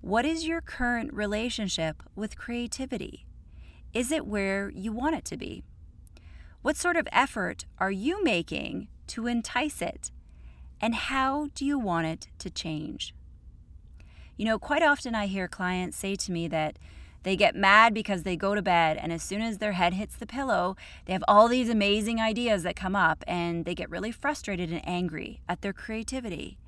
What 0.00 0.24
is 0.24 0.46
your 0.46 0.60
current 0.60 1.12
relationship 1.12 2.02
with 2.14 2.38
creativity? 2.38 3.26
Is 3.92 4.10
it 4.10 4.26
where 4.26 4.70
you 4.70 4.92
want 4.92 5.16
it 5.16 5.24
to 5.26 5.36
be? 5.36 5.62
What 6.62 6.76
sort 6.76 6.96
of 6.96 7.08
effort 7.12 7.66
are 7.78 7.90
you 7.90 8.22
making 8.22 8.88
to 9.08 9.26
entice 9.26 9.82
it? 9.82 10.10
And 10.80 10.94
how 10.94 11.48
do 11.54 11.64
you 11.64 11.78
want 11.78 12.06
it 12.06 12.28
to 12.38 12.50
change? 12.50 13.14
You 14.36 14.46
know, 14.46 14.58
quite 14.58 14.82
often 14.82 15.14
I 15.14 15.26
hear 15.26 15.48
clients 15.48 15.98
say 15.98 16.16
to 16.16 16.32
me 16.32 16.48
that 16.48 16.78
they 17.22 17.36
get 17.36 17.54
mad 17.54 17.92
because 17.92 18.22
they 18.22 18.36
go 18.36 18.54
to 18.54 18.62
bed, 18.62 18.96
and 18.96 19.12
as 19.12 19.22
soon 19.22 19.42
as 19.42 19.58
their 19.58 19.72
head 19.72 19.94
hits 19.94 20.16
the 20.16 20.26
pillow, 20.26 20.76
they 21.04 21.12
have 21.12 21.24
all 21.28 21.48
these 21.48 21.68
amazing 21.68 22.20
ideas 22.20 22.62
that 22.62 22.76
come 22.76 22.96
up, 22.96 23.22
and 23.26 23.64
they 23.64 23.74
get 23.74 23.90
really 23.90 24.12
frustrated 24.12 24.70
and 24.70 24.86
angry 24.86 25.40
at 25.48 25.60
their 25.60 25.72
creativity. 25.72 26.58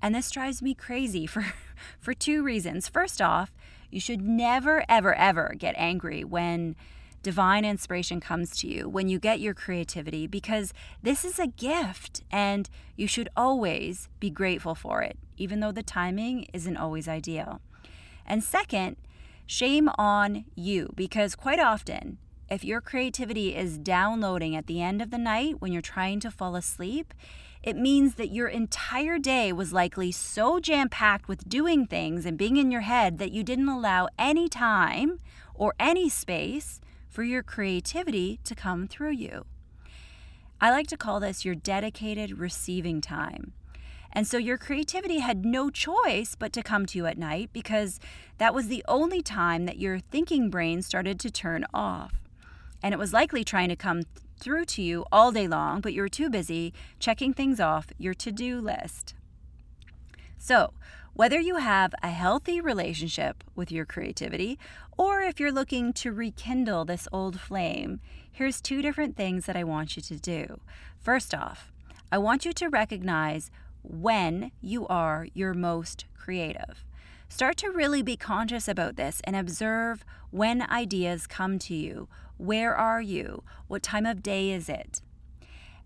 And 0.00 0.14
this 0.14 0.30
drives 0.30 0.62
me 0.62 0.74
crazy 0.74 1.26
for, 1.26 1.46
for 2.00 2.14
two 2.14 2.42
reasons. 2.42 2.88
First 2.88 3.20
off, 3.20 3.52
you 3.90 4.00
should 4.00 4.20
never, 4.20 4.84
ever, 4.88 5.14
ever 5.14 5.54
get 5.58 5.74
angry 5.76 6.22
when 6.24 6.76
divine 7.22 7.64
inspiration 7.64 8.20
comes 8.20 8.56
to 8.58 8.68
you, 8.68 8.88
when 8.88 9.08
you 9.08 9.18
get 9.18 9.40
your 9.40 9.54
creativity, 9.54 10.28
because 10.28 10.72
this 11.02 11.24
is 11.24 11.40
a 11.40 11.48
gift 11.48 12.22
and 12.30 12.70
you 12.94 13.08
should 13.08 13.28
always 13.36 14.08
be 14.20 14.30
grateful 14.30 14.76
for 14.76 15.02
it, 15.02 15.18
even 15.36 15.58
though 15.58 15.72
the 15.72 15.82
timing 15.82 16.46
isn't 16.52 16.76
always 16.76 17.08
ideal. 17.08 17.60
And 18.24 18.44
second, 18.44 18.96
shame 19.46 19.88
on 19.96 20.44
you, 20.54 20.92
because 20.94 21.34
quite 21.34 21.60
often, 21.60 22.18
if 22.48 22.64
your 22.64 22.80
creativity 22.80 23.54
is 23.56 23.78
downloading 23.78 24.54
at 24.54 24.66
the 24.66 24.80
end 24.80 25.02
of 25.02 25.10
the 25.10 25.18
night 25.18 25.60
when 25.60 25.72
you're 25.72 25.82
trying 25.82 26.20
to 26.20 26.30
fall 26.30 26.56
asleep, 26.56 27.12
it 27.62 27.76
means 27.76 28.14
that 28.14 28.32
your 28.32 28.46
entire 28.46 29.18
day 29.18 29.52
was 29.52 29.72
likely 29.72 30.12
so 30.12 30.60
jam 30.60 30.88
packed 30.88 31.26
with 31.26 31.48
doing 31.48 31.86
things 31.86 32.24
and 32.24 32.38
being 32.38 32.56
in 32.56 32.70
your 32.70 32.82
head 32.82 33.18
that 33.18 33.32
you 33.32 33.42
didn't 33.42 33.68
allow 33.68 34.08
any 34.18 34.48
time 34.48 35.18
or 35.54 35.74
any 35.80 36.08
space 36.08 36.80
for 37.08 37.24
your 37.24 37.42
creativity 37.42 38.38
to 38.44 38.54
come 38.54 38.86
through 38.86 39.12
you. 39.12 39.44
I 40.60 40.70
like 40.70 40.86
to 40.88 40.96
call 40.96 41.18
this 41.18 41.44
your 41.44 41.54
dedicated 41.54 42.38
receiving 42.38 43.00
time. 43.00 43.52
And 44.16 44.26
so 44.26 44.38
your 44.38 44.56
creativity 44.56 45.18
had 45.18 45.44
no 45.44 45.68
choice 45.68 46.34
but 46.34 46.50
to 46.54 46.62
come 46.62 46.86
to 46.86 46.96
you 46.96 47.04
at 47.04 47.18
night 47.18 47.50
because 47.52 48.00
that 48.38 48.54
was 48.54 48.68
the 48.68 48.82
only 48.88 49.20
time 49.20 49.66
that 49.66 49.78
your 49.78 49.98
thinking 49.98 50.48
brain 50.48 50.80
started 50.80 51.20
to 51.20 51.30
turn 51.30 51.66
off. 51.74 52.22
And 52.82 52.94
it 52.94 52.98
was 52.98 53.12
likely 53.12 53.44
trying 53.44 53.68
to 53.68 53.76
come 53.76 54.04
through 54.40 54.64
to 54.64 54.80
you 54.80 55.04
all 55.12 55.32
day 55.32 55.46
long, 55.46 55.82
but 55.82 55.92
you 55.92 56.00
were 56.00 56.08
too 56.08 56.30
busy 56.30 56.72
checking 56.98 57.34
things 57.34 57.60
off 57.60 57.92
your 57.98 58.14
to 58.14 58.32
do 58.32 58.58
list. 58.58 59.14
So, 60.38 60.72
whether 61.12 61.38
you 61.38 61.56
have 61.56 61.94
a 62.02 62.08
healthy 62.08 62.58
relationship 62.58 63.44
with 63.54 63.70
your 63.70 63.84
creativity 63.84 64.58
or 64.96 65.20
if 65.20 65.38
you're 65.38 65.52
looking 65.52 65.92
to 65.92 66.10
rekindle 66.10 66.86
this 66.86 67.06
old 67.12 67.38
flame, 67.38 68.00
here's 68.32 68.62
two 68.62 68.80
different 68.80 69.14
things 69.14 69.44
that 69.44 69.56
I 69.56 69.64
want 69.64 69.94
you 69.94 70.00
to 70.02 70.16
do. 70.16 70.60
First 70.98 71.34
off, 71.34 71.70
I 72.10 72.16
want 72.16 72.46
you 72.46 72.54
to 72.54 72.68
recognize 72.68 73.50
when 73.88 74.50
you 74.60 74.86
are 74.88 75.28
your 75.34 75.54
most 75.54 76.06
creative. 76.14 76.84
Start 77.28 77.56
to 77.58 77.70
really 77.70 78.02
be 78.02 78.16
conscious 78.16 78.68
about 78.68 78.96
this 78.96 79.20
and 79.24 79.34
observe 79.34 80.04
when 80.30 80.62
ideas 80.62 81.26
come 81.26 81.58
to 81.60 81.74
you. 81.74 82.08
Where 82.36 82.74
are 82.74 83.00
you? 83.00 83.42
What 83.68 83.82
time 83.82 84.06
of 84.06 84.22
day 84.22 84.50
is 84.50 84.68
it? 84.68 85.02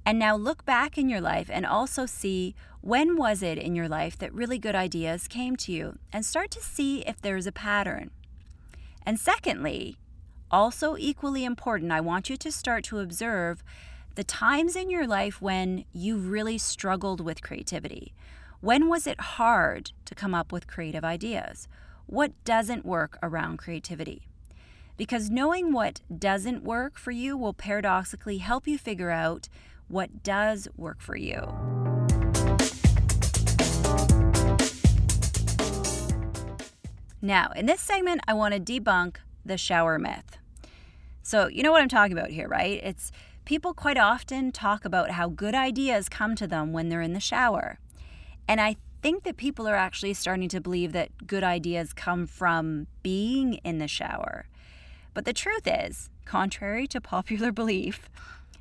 And 0.05 0.19
now 0.19 0.35
look 0.35 0.65
back 0.65 0.97
in 0.97 1.09
your 1.09 1.21
life 1.21 1.49
and 1.53 1.67
also 1.67 2.07
see 2.07 2.55
when 2.81 3.17
was 3.17 3.43
it 3.43 3.59
in 3.59 3.75
your 3.75 3.89
life 3.89 4.17
that 4.19 4.33
really 4.33 4.59
good 4.59 4.75
ideas 4.75 5.29
came 5.29 5.57
to 5.57 5.73
you 5.73 5.99
and 6.13 6.25
start 6.25 6.51
to 6.53 6.61
see 6.61 7.01
if 7.01 7.21
there's 7.21 7.47
a 7.47 7.53
pattern. 7.53 8.11
And 9.05 9.19
secondly, 9.21 9.99
also 10.51 10.97
equally 10.99 11.45
important, 11.45 11.93
I 11.93 12.01
want 12.01 12.29
you 12.29 12.37
to 12.39 12.51
start 12.51 12.85
to 12.85 12.99
observe 12.99 13.63
the 14.17 14.25
times 14.25 14.75
in 14.75 14.91
your 14.91 15.07
life 15.07 15.41
when 15.41 15.85
you 15.93 16.17
really 16.17 16.59
struggled 16.59 17.21
with 17.21 17.43
creativity. 17.43 18.13
When 18.61 18.89
was 18.89 19.07
it 19.07 19.21
hard 19.21 19.93
to 20.05 20.15
come 20.15 20.35
up 20.35 20.53
with 20.53 20.67
creative 20.67 21.05
ideas? 21.05 21.69
What 22.07 22.33
doesn't 22.45 22.85
work 22.85 23.19
around 23.23 23.59
creativity? 23.59 24.27
Because 24.97 25.31
knowing 25.31 25.73
what 25.73 26.01
doesn't 26.17 26.65
work 26.65 26.99
for 26.99 27.13
you 27.13 27.37
will 27.37 27.55
paradoxically 27.55 28.39
help 28.39 28.67
you 28.67 28.77
figure 28.77 29.11
out 29.11 29.49
what 29.89 30.23
does 30.23 30.69
work 30.77 31.01
for 31.01 31.17
you. 31.17 31.41
Now, 37.23 37.53
in 37.55 37.67
this 37.67 37.81
segment, 37.81 38.23
I 38.27 38.35
want 38.35 38.55
to 38.55 38.61
debunk 38.61 39.17
the 39.45 39.57
shower 39.57 39.99
myth. 39.99 40.39
So, 41.23 41.49
you 41.49 41.63
know 41.63 41.71
what 41.71 41.83
I'm 41.83 41.89
talking 41.89 42.17
about 42.17 42.31
here, 42.31 42.49
right? 42.49 42.81
It's 42.83 43.13
people 43.51 43.75
quite 43.75 43.99
often 43.99 44.53
talk 44.53 44.85
about 44.85 45.11
how 45.11 45.29
good 45.29 45.57
ideas 45.57 46.09
come 46.09 46.37
to 46.37 46.47
them 46.47 46.73
when 46.73 46.89
they're 46.89 47.03
in 47.03 47.15
the 47.15 47.19
shower. 47.19 47.81
And 48.47 48.61
I 48.61 48.77
think 49.03 49.25
that 49.25 49.37
people 49.37 49.67
are 49.67 49.75
actually 49.75 50.15
starting 50.15 50.49
to 50.51 50.61
believe 50.61 50.93
that 50.93 51.27
good 51.27 51.43
ideas 51.43 51.93
come 51.93 52.29
from 52.29 52.87
being 53.03 53.55
in 53.65 53.79
the 53.79 53.89
shower. 53.89 54.47
But 55.15 55.25
the 55.25 55.33
truth 55.33 55.67
is, 55.67 56.11
contrary 56.25 56.87
to 56.87 57.01
popular 57.17 57.51
belief, 57.51 58.09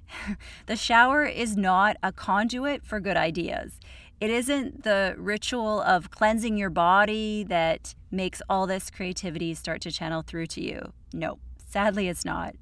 the 0.65 0.75
shower 0.75 1.23
is 1.23 1.55
not 1.55 1.95
a 2.01 2.11
conduit 2.11 2.83
for 2.83 2.99
good 2.99 3.15
ideas. 3.15 3.79
It 4.19 4.31
isn't 4.31 4.81
the 4.81 5.13
ritual 5.19 5.81
of 5.81 6.09
cleansing 6.09 6.57
your 6.57 6.71
body 6.71 7.43
that 7.43 7.93
makes 8.09 8.41
all 8.49 8.65
this 8.65 8.89
creativity 8.89 9.53
start 9.53 9.81
to 9.81 9.91
channel 9.91 10.23
through 10.23 10.47
to 10.47 10.63
you. 10.63 10.93
No, 11.13 11.37
sadly, 11.67 12.07
it's 12.07 12.25
not. 12.25 12.55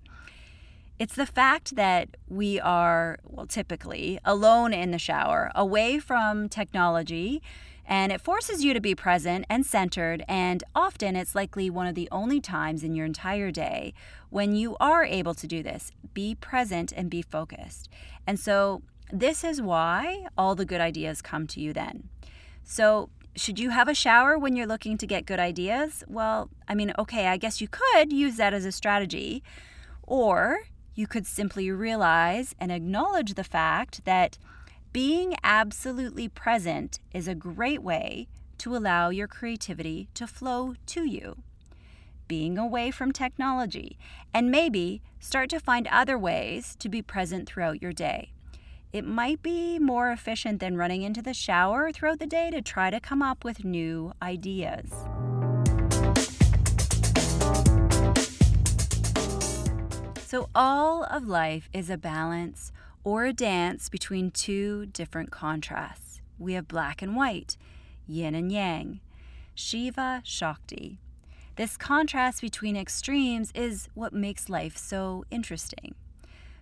It's 1.00 1.16
the 1.16 1.28
fact 1.28 1.76
that 1.76 2.18
we 2.28 2.60
are, 2.60 3.20
well, 3.24 3.46
typically 3.46 4.20
alone 4.26 4.74
in 4.74 4.90
the 4.90 4.98
shower, 4.98 5.52
away 5.54 6.00
from 6.00 6.50
technology, 6.50 7.42
and 7.86 8.12
it 8.12 8.20
forces 8.20 8.64
you 8.64 8.74
to 8.74 8.82
be 8.82 8.96
present 8.96 9.46
and 9.48 9.64
centered. 9.64 10.24
And 10.28 10.64
often 10.74 11.16
it's 11.16 11.36
likely 11.36 11.70
one 11.70 11.86
of 11.86 11.94
the 11.94 12.10
only 12.12 12.42
times 12.42 12.84
in 12.84 12.96
your 12.96 13.06
entire 13.06 13.52
day 13.52 13.94
when 14.32 14.56
you 14.56 14.76
are 14.80 15.06
able 15.06 15.36
to 15.36 15.48
do 15.48 15.62
this 15.62 15.92
be 16.16 16.34
present 16.34 16.92
and 16.92 17.12
be 17.12 17.22
focused. 17.22 17.90
And 18.26 18.40
so, 18.40 18.82
this 19.10 19.44
is 19.44 19.62
why 19.62 20.26
all 20.38 20.56
the 20.56 20.66
good 20.66 20.82
ideas 20.82 21.22
come 21.22 21.48
to 21.48 21.62
you 21.62 21.72
then. 21.74 22.10
So, 22.64 23.10
should 23.36 23.60
you 23.60 23.70
have 23.70 23.88
a 23.88 23.94
shower 23.94 24.36
when 24.38 24.56
you're 24.56 24.68
looking 24.68 24.98
to 24.98 25.06
get 25.06 25.28
good 25.28 25.40
ideas? 25.40 26.04
Well, 26.08 26.50
I 26.68 26.74
mean, 26.74 26.92
okay, 26.98 27.28
I 27.28 27.38
guess 27.38 27.62
you 27.62 27.68
could 27.68 28.12
use 28.12 28.36
that 28.38 28.54
as 28.54 28.66
a 28.66 28.72
strategy. 28.72 29.44
Or 30.04 30.62
you 30.98 31.06
could 31.06 31.28
simply 31.28 31.70
realize 31.70 32.56
and 32.60 32.72
acknowledge 32.72 33.36
the 33.36 33.44
fact 33.44 34.04
that 34.04 34.40
being 34.92 35.36
absolutely 35.44 36.28
present 36.28 37.00
is 37.14 37.28
a 37.28 37.36
great 37.36 37.84
way 37.84 38.28
to 38.58 38.76
allow 38.76 39.10
your 39.10 39.28
creativity 39.28 40.10
to 40.16 40.26
flow 40.26 40.74
to 40.88 41.06
you. 41.06 41.38
Being 42.28 42.58
away 42.58 42.90
from 42.90 43.12
technology, 43.12 44.00
and 44.34 44.50
maybe 44.50 45.04
start 45.20 45.52
to 45.52 45.60
find 45.60 45.88
other 45.88 46.18
ways 46.18 46.76
to 46.80 46.90
be 46.90 47.04
present 47.04 47.48
throughout 47.48 47.80
your 47.80 47.94
day. 47.94 48.32
It 48.92 49.06
might 49.06 49.44
be 49.44 49.78
more 49.78 50.10
efficient 50.10 50.60
than 50.60 50.78
running 50.78 51.04
into 51.04 51.22
the 51.22 51.34
shower 51.36 51.92
throughout 51.92 52.18
the 52.18 52.26
day 52.26 52.50
to 52.50 52.62
try 52.64 52.90
to 52.90 53.00
come 53.00 53.22
up 53.22 53.44
with 53.44 53.64
new 53.64 54.14
ideas. 54.20 54.92
So, 60.30 60.50
all 60.54 61.06
of 61.06 61.26
life 61.26 61.70
is 61.72 61.90
a 61.90 61.98
balance 61.98 62.74
or 63.06 63.24
a 63.24 63.32
dance 63.32 63.88
between 63.88 64.30
two 64.30 64.88
different 64.88 65.32
contrasts. 65.32 66.20
We 66.38 66.52
have 66.52 66.68
black 66.68 67.02
and 67.02 67.16
white, 67.16 67.56
yin 68.06 68.36
and 68.36 68.52
yang, 68.52 69.00
Shiva, 69.56 70.22
Shakti. 70.26 71.00
This 71.56 71.78
contrast 71.78 72.42
between 72.42 72.76
extremes 72.76 73.54
is 73.56 73.88
what 73.94 74.12
makes 74.12 74.50
life 74.50 74.76
so 74.76 75.24
interesting. 75.32 75.96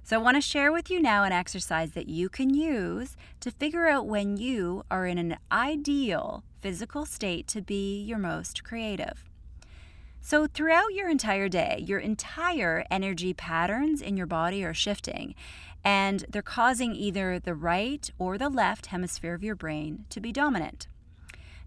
So, 0.03 0.19
I 0.19 0.21
want 0.21 0.37
to 0.37 0.41
share 0.41 0.71
with 0.71 0.91
you 0.91 1.01
now 1.01 1.23
an 1.23 1.31
exercise 1.31 1.93
that 1.93 2.07
you 2.07 2.29
can 2.29 2.53
use 2.53 3.17
to 3.39 3.49
figure 3.49 3.87
out 3.87 4.05
when 4.05 4.37
you 4.37 4.83
are 4.91 5.07
in 5.07 5.17
an 5.17 5.37
ideal 5.51 6.43
physical 6.59 7.03
state 7.07 7.47
to 7.47 7.63
be 7.63 7.99
your 7.99 8.19
most 8.19 8.63
creative. 8.63 9.23
So, 10.27 10.47
throughout 10.47 10.91
your 10.91 11.07
entire 11.07 11.47
day, 11.47 11.83
your 11.85 11.99
entire 11.99 12.83
energy 12.89 13.31
patterns 13.31 14.01
in 14.01 14.17
your 14.17 14.25
body 14.25 14.65
are 14.65 14.73
shifting, 14.73 15.35
and 15.83 16.25
they're 16.27 16.41
causing 16.41 16.95
either 16.95 17.37
the 17.37 17.53
right 17.53 18.09
or 18.17 18.39
the 18.39 18.49
left 18.49 18.87
hemisphere 18.87 19.35
of 19.35 19.43
your 19.43 19.53
brain 19.53 20.05
to 20.09 20.19
be 20.19 20.31
dominant. 20.31 20.87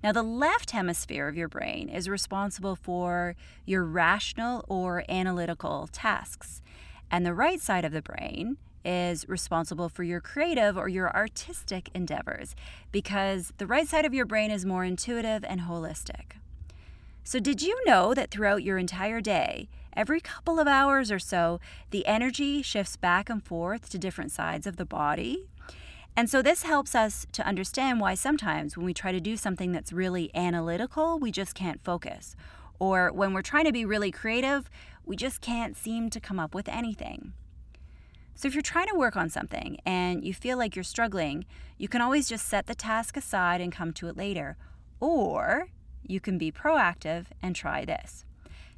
Now, 0.02 0.10
the 0.10 0.24
left 0.24 0.72
hemisphere 0.72 1.28
of 1.28 1.36
your 1.36 1.46
brain 1.46 1.88
is 1.88 2.08
responsible 2.08 2.74
for 2.74 3.36
your 3.64 3.84
rational 3.84 4.64
or 4.68 5.04
analytical 5.08 5.88
tasks. 5.92 6.60
And 7.12 7.24
the 7.24 7.34
right 7.34 7.60
side 7.60 7.84
of 7.84 7.92
the 7.92 8.02
brain 8.02 8.56
is 8.84 9.28
responsible 9.28 9.88
for 9.88 10.02
your 10.02 10.20
creative 10.20 10.76
or 10.76 10.88
your 10.88 11.14
artistic 11.14 11.90
endeavors 11.94 12.56
because 12.90 13.52
the 13.58 13.68
right 13.68 13.86
side 13.86 14.04
of 14.04 14.14
your 14.14 14.26
brain 14.26 14.50
is 14.50 14.66
more 14.66 14.82
intuitive 14.84 15.44
and 15.44 15.60
holistic. 15.60 16.38
So, 17.24 17.38
did 17.38 17.60
you 17.60 17.78
know 17.84 18.14
that 18.14 18.30
throughout 18.30 18.62
your 18.62 18.78
entire 18.78 19.20
day, 19.20 19.68
every 19.94 20.20
couple 20.20 20.58
of 20.58 20.66
hours 20.66 21.12
or 21.12 21.18
so, 21.18 21.60
the 21.90 22.06
energy 22.06 22.62
shifts 22.62 22.96
back 22.96 23.28
and 23.28 23.44
forth 23.44 23.90
to 23.90 23.98
different 23.98 24.32
sides 24.32 24.66
of 24.66 24.76
the 24.76 24.86
body? 24.86 25.46
And 26.16 26.28
so, 26.28 26.42
this 26.42 26.62
helps 26.62 26.94
us 26.94 27.26
to 27.32 27.46
understand 27.46 28.00
why 28.00 28.14
sometimes 28.14 28.76
when 28.76 28.86
we 28.86 28.94
try 28.94 29.12
to 29.12 29.20
do 29.20 29.36
something 29.36 29.72
that's 29.72 29.92
really 29.92 30.34
analytical, 30.34 31.18
we 31.18 31.30
just 31.30 31.54
can't 31.54 31.84
focus. 31.84 32.34
Or 32.78 33.12
when 33.12 33.32
we're 33.34 33.42
trying 33.42 33.66
to 33.66 33.72
be 33.72 33.84
really 33.84 34.10
creative, 34.10 34.70
we 35.04 35.14
just 35.14 35.40
can't 35.40 35.76
seem 35.76 36.10
to 36.10 36.20
come 36.20 36.40
up 36.40 36.54
with 36.54 36.68
anything. 36.68 37.34
So, 38.34 38.48
if 38.48 38.54
you're 38.54 38.62
trying 38.62 38.88
to 38.88 38.96
work 38.96 39.16
on 39.16 39.30
something 39.30 39.78
and 39.84 40.24
you 40.24 40.32
feel 40.32 40.56
like 40.56 40.76
you're 40.76 40.82
struggling, 40.82 41.44
you 41.76 41.88
can 41.88 42.00
always 42.00 42.28
just 42.28 42.46
set 42.46 42.66
the 42.66 42.74
task 42.74 43.16
aside 43.16 43.60
and 43.60 43.72
come 43.72 43.92
to 43.94 44.08
it 44.08 44.16
later. 44.16 44.56
Or 45.00 45.68
you 46.08 46.20
can 46.20 46.38
be 46.38 46.50
proactive 46.50 47.26
and 47.42 47.54
try 47.54 47.84
this. 47.84 48.24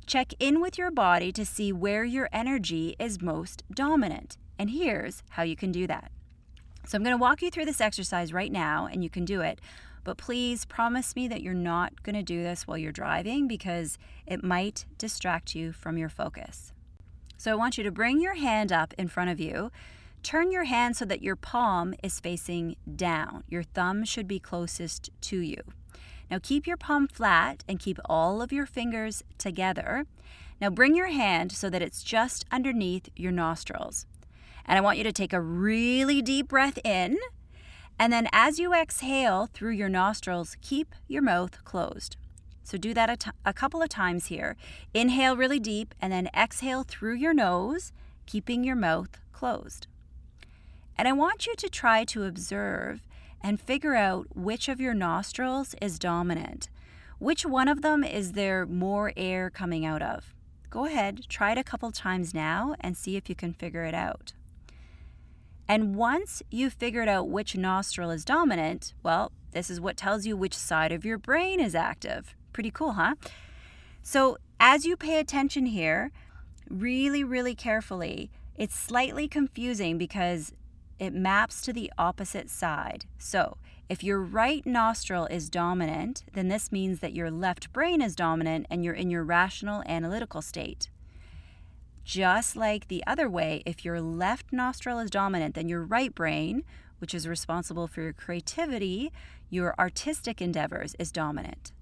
Check 0.07 0.35
in 0.39 0.61
with 0.61 0.77
your 0.77 0.91
body 0.91 1.33
to 1.33 1.47
see 1.47 1.73
where 1.73 2.05
your 2.05 2.29
energy 2.33 2.97
is 2.99 3.23
most 3.23 3.63
dominant. 3.73 4.37
And 4.59 4.71
here's 4.71 5.23
how 5.31 5.45
you 5.45 5.57
can 5.57 5.73
do 5.73 5.87
that. 5.87 6.11
So, 6.87 6.97
I'm 6.97 7.05
going 7.05 7.17
to 7.17 7.21
walk 7.21 7.43
you 7.43 7.51
through 7.51 7.67
this 7.67 7.81
exercise 7.81 8.33
right 8.33 8.51
now, 8.51 8.89
and 8.91 9.05
you 9.05 9.11
can 9.11 9.25
do 9.25 9.41
it. 9.41 9.61
But 10.03 10.17
please 10.17 10.65
promise 10.65 11.15
me 11.15 11.29
that 11.29 11.43
you're 11.43 11.55
not 11.55 12.03
going 12.03 12.17
to 12.17 12.23
do 12.23 12.43
this 12.43 12.67
while 12.67 12.79
you're 12.79 12.93
driving 12.93 13.47
because 13.47 13.99
it 14.27 14.43
might 14.43 14.87
distract 14.99 15.55
you 15.55 15.73
from 15.73 15.99
your 15.99 16.09
focus. 16.09 16.73
So 17.37 17.53
I 17.53 17.55
want 17.55 17.79
you 17.79 17.85
to 17.85 17.91
bring 17.91 18.21
your 18.21 18.35
hand 18.35 18.73
up 18.73 18.95
in 18.99 19.09
front 19.09 19.31
of 19.31 19.41
you. 19.41 19.71
Turn 20.23 20.51
your 20.51 20.65
hand 20.65 20.97
so 20.97 21.05
that 21.07 21.23
your 21.23 21.37
palm 21.37 21.95
is 22.03 22.21
facing 22.21 22.77
down. 22.97 23.45
Your 23.49 23.63
thumb 23.63 24.05
should 24.05 24.29
be 24.29 24.39
closest 24.39 25.11
to 25.23 25.39
you. 25.39 25.63
Now 26.31 26.39
keep 26.43 26.67
your 26.67 26.77
palm 26.77 27.09
flat 27.09 27.65
and 27.69 27.81
keep 27.81 27.99
all 28.05 28.41
of 28.41 28.53
your 28.53 28.67
fingers 28.67 29.25
together. 29.39 30.07
Now 30.61 30.71
bring 30.71 30.95
your 30.95 31.09
hand 31.09 31.53
so 31.53 31.69
that 31.71 31.83
it's 31.83 32.03
just 32.03 32.45
underneath 32.51 33.09
your 33.17 33.33
nostrils. 33.33 34.07
And 34.67 34.79
I 34.79 34.83
want 34.83 34.99
you 34.99 35.05
to 35.05 35.13
take 35.13 35.33
a 35.33 35.41
really 35.41 36.23
deep 36.23 36.49
breath 36.49 36.79
in 36.85 37.19
and 38.01 38.11
then 38.11 38.29
as 38.33 38.59
you 38.59 38.73
exhale 38.73 39.47
through 39.53 39.73
your 39.73 39.91
nostrils, 39.91 40.57
keep 40.63 40.95
your 41.07 41.21
mouth 41.21 41.63
closed. 41.65 42.17
So 42.65 42.79
do 42.79 42.95
that 42.95 43.11
a, 43.11 43.17
t- 43.19 43.31
a 43.45 43.53
couple 43.53 43.83
of 43.83 43.91
times 43.91 44.27
here. 44.27 44.57
Inhale 44.95 45.37
really 45.37 45.61
deep 45.61 45.95
and 46.01 46.11
then 46.11 46.31
exhale 46.35 46.83
through 46.83 47.17
your 47.17 47.35
nose, 47.35 47.93
keeping 48.25 48.65
your 48.65 48.75
mouth 48.75 49.21
closed. 49.33 49.87
And 50.97 51.09
I 51.09 51.13
want 51.13 51.47
you 51.47 51.55
to 51.57 51.69
try 51.69 52.05
to 52.05 52.25
observe 52.25 53.03
and 53.43 53.61
figure 53.61 53.95
out 53.95 54.37
which 54.37 54.69
of 54.69 54.81
your 54.81 54.95
nostrils 54.95 55.75
is 55.81 55.99
dominant. 55.99 56.69
Which 57.19 57.45
one 57.45 57.69
of 57.69 57.83
them 57.83 58.03
is 58.03 58.33
there 58.33 58.67
more 58.67 59.13
air 59.17 59.51
coming 59.51 59.85
out 59.85 60.03
of? 60.03 60.35
Go 60.71 60.87
ahead, 60.87 61.27
try 61.29 61.53
it 61.53 61.59
a 61.59 61.65
couple 61.65 61.91
times 61.91 62.33
now 62.33 62.77
and 62.81 62.97
see 62.97 63.17
if 63.17 63.29
you 63.29 63.35
can 63.35 63.53
figure 63.53 63.85
it 63.85 63.95
out. 63.95 64.33
And 65.69 65.95
once 65.95 66.43
you've 66.51 66.73
figured 66.73 67.09
out 67.09 67.29
which 67.29 67.57
nostril 67.57 68.11
is 68.11 68.25
dominant, 68.25 68.95
well, 69.03 69.33
this 69.53 69.71
is 69.71 69.81
what 69.81 69.97
tells 69.97 70.27
you 70.27 70.37
which 70.37 70.57
side 70.57 70.93
of 70.93 71.05
your 71.05 71.19
brain 71.19 71.61
is 71.61 71.75
active. 71.75 72.35
Pretty 72.53 72.71
cool, 72.71 72.93
huh? 72.93 73.15
So, 74.03 74.39
as 74.59 74.85
you 74.85 74.97
pay 74.97 75.19
attention 75.19 75.67
here, 75.67 76.11
really, 76.69 77.23
really 77.23 77.55
carefully, 77.55 78.31
it's 78.57 78.75
slightly 78.79 79.29
confusing 79.29 79.99
because 79.99 80.53
it 81.01 81.15
maps 81.15 81.63
to 81.63 81.73
the 81.73 81.91
opposite 81.99 82.51
side. 82.51 83.07
So, 83.19 83.57
if 83.89 84.05
your 84.05 84.21
right 84.21 84.65
nostril 84.65 85.27
is 85.27 85.51
dominant, 85.51 86.23
then 86.35 86.47
this 86.47 86.71
means 86.71 87.01
that 87.01 87.15
your 87.15 87.31
left 87.31 87.73
brain 87.73 88.01
is 88.01 88.15
dominant 88.15 88.67
and 88.71 88.85
you're 88.85 88.95
in 88.95 89.11
your 89.11 89.25
rational 89.25 89.83
analytical 89.87 90.43
state. 90.43 90.91
Just 92.05 92.55
like 92.55 92.87
the 92.87 93.03
other 93.07 93.29
way, 93.29 93.63
if 93.67 93.85
your 93.85 94.01
left 94.01 94.53
nostril 94.53 95.01
is 95.01 95.11
dominant, 95.11 95.57
then 95.57 95.69
your 95.69 95.83
right 95.83 96.15
brain, 96.15 96.65
which 96.99 97.15
is 97.15 97.27
responsible 97.27 97.89
for 97.89 98.03
your 98.03 98.13
creativity, 98.13 99.11
your 99.49 99.75
artistic 99.79 100.41
endeavors, 100.41 100.95
is 100.99 101.11
dominant. 101.11 101.73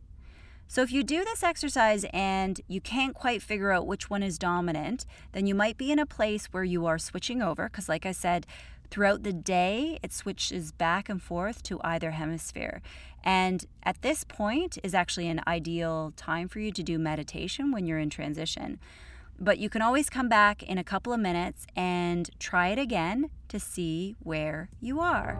So, 0.70 0.82
if 0.82 0.92
you 0.92 1.02
do 1.02 1.24
this 1.24 1.42
exercise 1.42 2.04
and 2.12 2.60
you 2.68 2.80
can't 2.80 3.14
quite 3.14 3.40
figure 3.40 3.72
out 3.72 3.86
which 3.86 4.10
one 4.10 4.22
is 4.22 4.38
dominant, 4.38 5.06
then 5.32 5.46
you 5.46 5.54
might 5.54 5.78
be 5.78 5.90
in 5.90 5.98
a 5.98 6.04
place 6.04 6.46
where 6.52 6.64
you 6.64 6.84
are 6.84 6.98
switching 6.98 7.40
over, 7.40 7.70
because, 7.70 7.88
like 7.88 8.04
I 8.04 8.12
said, 8.12 8.46
throughout 8.90 9.22
the 9.22 9.32
day, 9.32 9.98
it 10.02 10.12
switches 10.12 10.72
back 10.72 11.08
and 11.08 11.22
forth 11.22 11.62
to 11.64 11.80
either 11.84 12.12
hemisphere. 12.12 12.80
And 13.22 13.64
at 13.82 14.02
this 14.02 14.24
point 14.24 14.78
is 14.82 14.94
actually 14.94 15.28
an 15.28 15.42
ideal 15.46 16.12
time 16.16 16.48
for 16.48 16.60
you 16.60 16.72
to 16.72 16.82
do 16.82 16.98
meditation 16.98 17.70
when 17.70 17.86
you're 17.86 17.98
in 17.98 18.10
transition. 18.10 18.78
But 19.38 19.58
you 19.58 19.68
can 19.68 19.82
always 19.82 20.10
come 20.10 20.28
back 20.28 20.62
in 20.62 20.78
a 20.78 20.84
couple 20.84 21.12
of 21.12 21.20
minutes 21.20 21.66
and 21.76 22.28
try 22.40 22.68
it 22.68 22.78
again 22.78 23.30
to 23.48 23.60
see 23.60 24.16
where 24.20 24.68
you 24.80 25.00
are. 25.00 25.38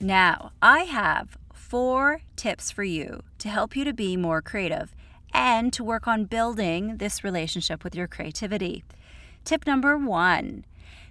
Now, 0.00 0.52
I 0.62 0.80
have 0.80 1.36
four 1.52 2.22
tips 2.36 2.70
for 2.70 2.84
you 2.84 3.22
to 3.38 3.48
help 3.48 3.76
you 3.76 3.84
to 3.84 3.92
be 3.92 4.16
more 4.16 4.40
creative 4.40 4.95
and 5.36 5.72
to 5.72 5.84
work 5.84 6.08
on 6.08 6.24
building 6.24 6.96
this 6.96 7.22
relationship 7.22 7.84
with 7.84 7.94
your 7.94 8.08
creativity. 8.08 8.82
Tip 9.44 9.66
number 9.66 9.96
one 9.96 10.64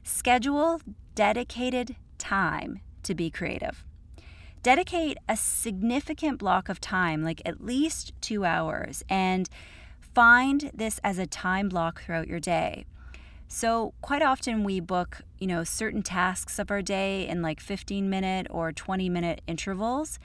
schedule 0.03 0.81
dedicated 1.15 1.95
time 2.17 2.81
to 3.03 3.15
be 3.15 3.29
creative 3.29 3.85
dedicate 4.65 5.15
a 5.29 5.37
significant 5.37 6.39
block 6.39 6.69
of 6.69 6.81
time, 6.81 7.21
like 7.21 7.39
at 7.45 7.63
least 7.63 8.13
two 8.19 8.43
hours, 8.43 9.03
and 9.07 9.47
find 9.99 10.71
this 10.73 10.99
as 11.03 11.19
a 11.19 11.27
time 11.27 11.69
block 11.69 12.01
throughout 12.01 12.27
your 12.27 12.39
day. 12.39 12.83
So, 13.47 13.93
quite 14.01 14.23
often 14.23 14.63
we 14.63 14.79
book, 14.79 15.21
you 15.37 15.45
know, 15.45 15.63
certain 15.63 16.01
tasks 16.01 16.57
of 16.57 16.71
our 16.71 16.81
day 16.81 17.27
in 17.27 17.43
like 17.43 17.59
15 17.59 18.09
minute 18.09 18.47
or 18.49 18.71
20 18.71 19.07
minute 19.07 19.41
intervals. 19.45 20.17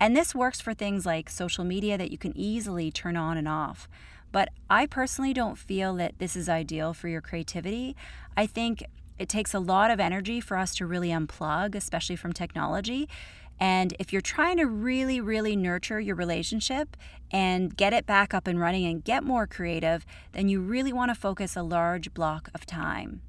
And 0.00 0.16
this 0.16 0.34
works 0.34 0.60
for 0.60 0.74
things 0.74 1.06
like 1.06 1.30
social 1.30 1.64
media 1.64 1.96
that 1.96 2.10
you 2.10 2.18
can 2.18 2.36
easily 2.36 2.90
turn 2.90 3.16
on 3.16 3.36
and 3.36 3.48
off. 3.48 3.88
But 4.32 4.48
I 4.68 4.86
personally 4.86 5.32
don't 5.32 5.56
feel 5.56 5.94
that 5.94 6.18
this 6.18 6.34
is 6.34 6.48
ideal 6.48 6.92
for 6.92 7.08
your 7.08 7.20
creativity. 7.20 7.96
I 8.36 8.46
think 8.46 8.82
it 9.18 9.28
takes 9.28 9.54
a 9.54 9.60
lot 9.60 9.90
of 9.90 10.00
energy 10.00 10.40
for 10.40 10.56
us 10.56 10.74
to 10.76 10.86
really 10.86 11.10
unplug, 11.10 11.74
especially 11.74 12.16
from 12.16 12.32
technology. 12.32 13.08
And 13.60 13.94
if 14.00 14.12
you're 14.12 14.20
trying 14.20 14.56
to 14.56 14.66
really, 14.66 15.20
really 15.20 15.54
nurture 15.54 16.00
your 16.00 16.16
relationship 16.16 16.96
and 17.30 17.76
get 17.76 17.92
it 17.92 18.06
back 18.06 18.34
up 18.34 18.48
and 18.48 18.58
running 18.58 18.86
and 18.86 19.04
get 19.04 19.22
more 19.22 19.46
creative, 19.46 20.04
then 20.32 20.48
you 20.48 20.60
really 20.60 20.92
want 20.92 21.10
to 21.10 21.14
focus 21.14 21.54
a 21.54 21.62
large 21.62 22.12
block 22.12 22.48
of 22.54 22.66
time. 22.66 23.22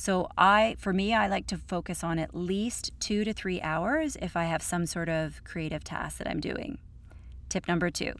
So 0.00 0.28
I 0.38 0.76
for 0.78 0.92
me 0.92 1.12
I 1.12 1.26
like 1.26 1.48
to 1.48 1.56
focus 1.56 2.04
on 2.04 2.20
at 2.20 2.32
least 2.32 2.92
2 3.00 3.24
to 3.24 3.32
3 3.32 3.60
hours 3.62 4.16
if 4.22 4.36
I 4.36 4.44
have 4.44 4.62
some 4.62 4.86
sort 4.86 5.08
of 5.08 5.42
creative 5.42 5.82
task 5.82 6.18
that 6.18 6.28
I'm 6.28 6.38
doing. 6.38 6.78
Tip 7.48 7.66
number 7.66 7.90
2. 7.90 8.12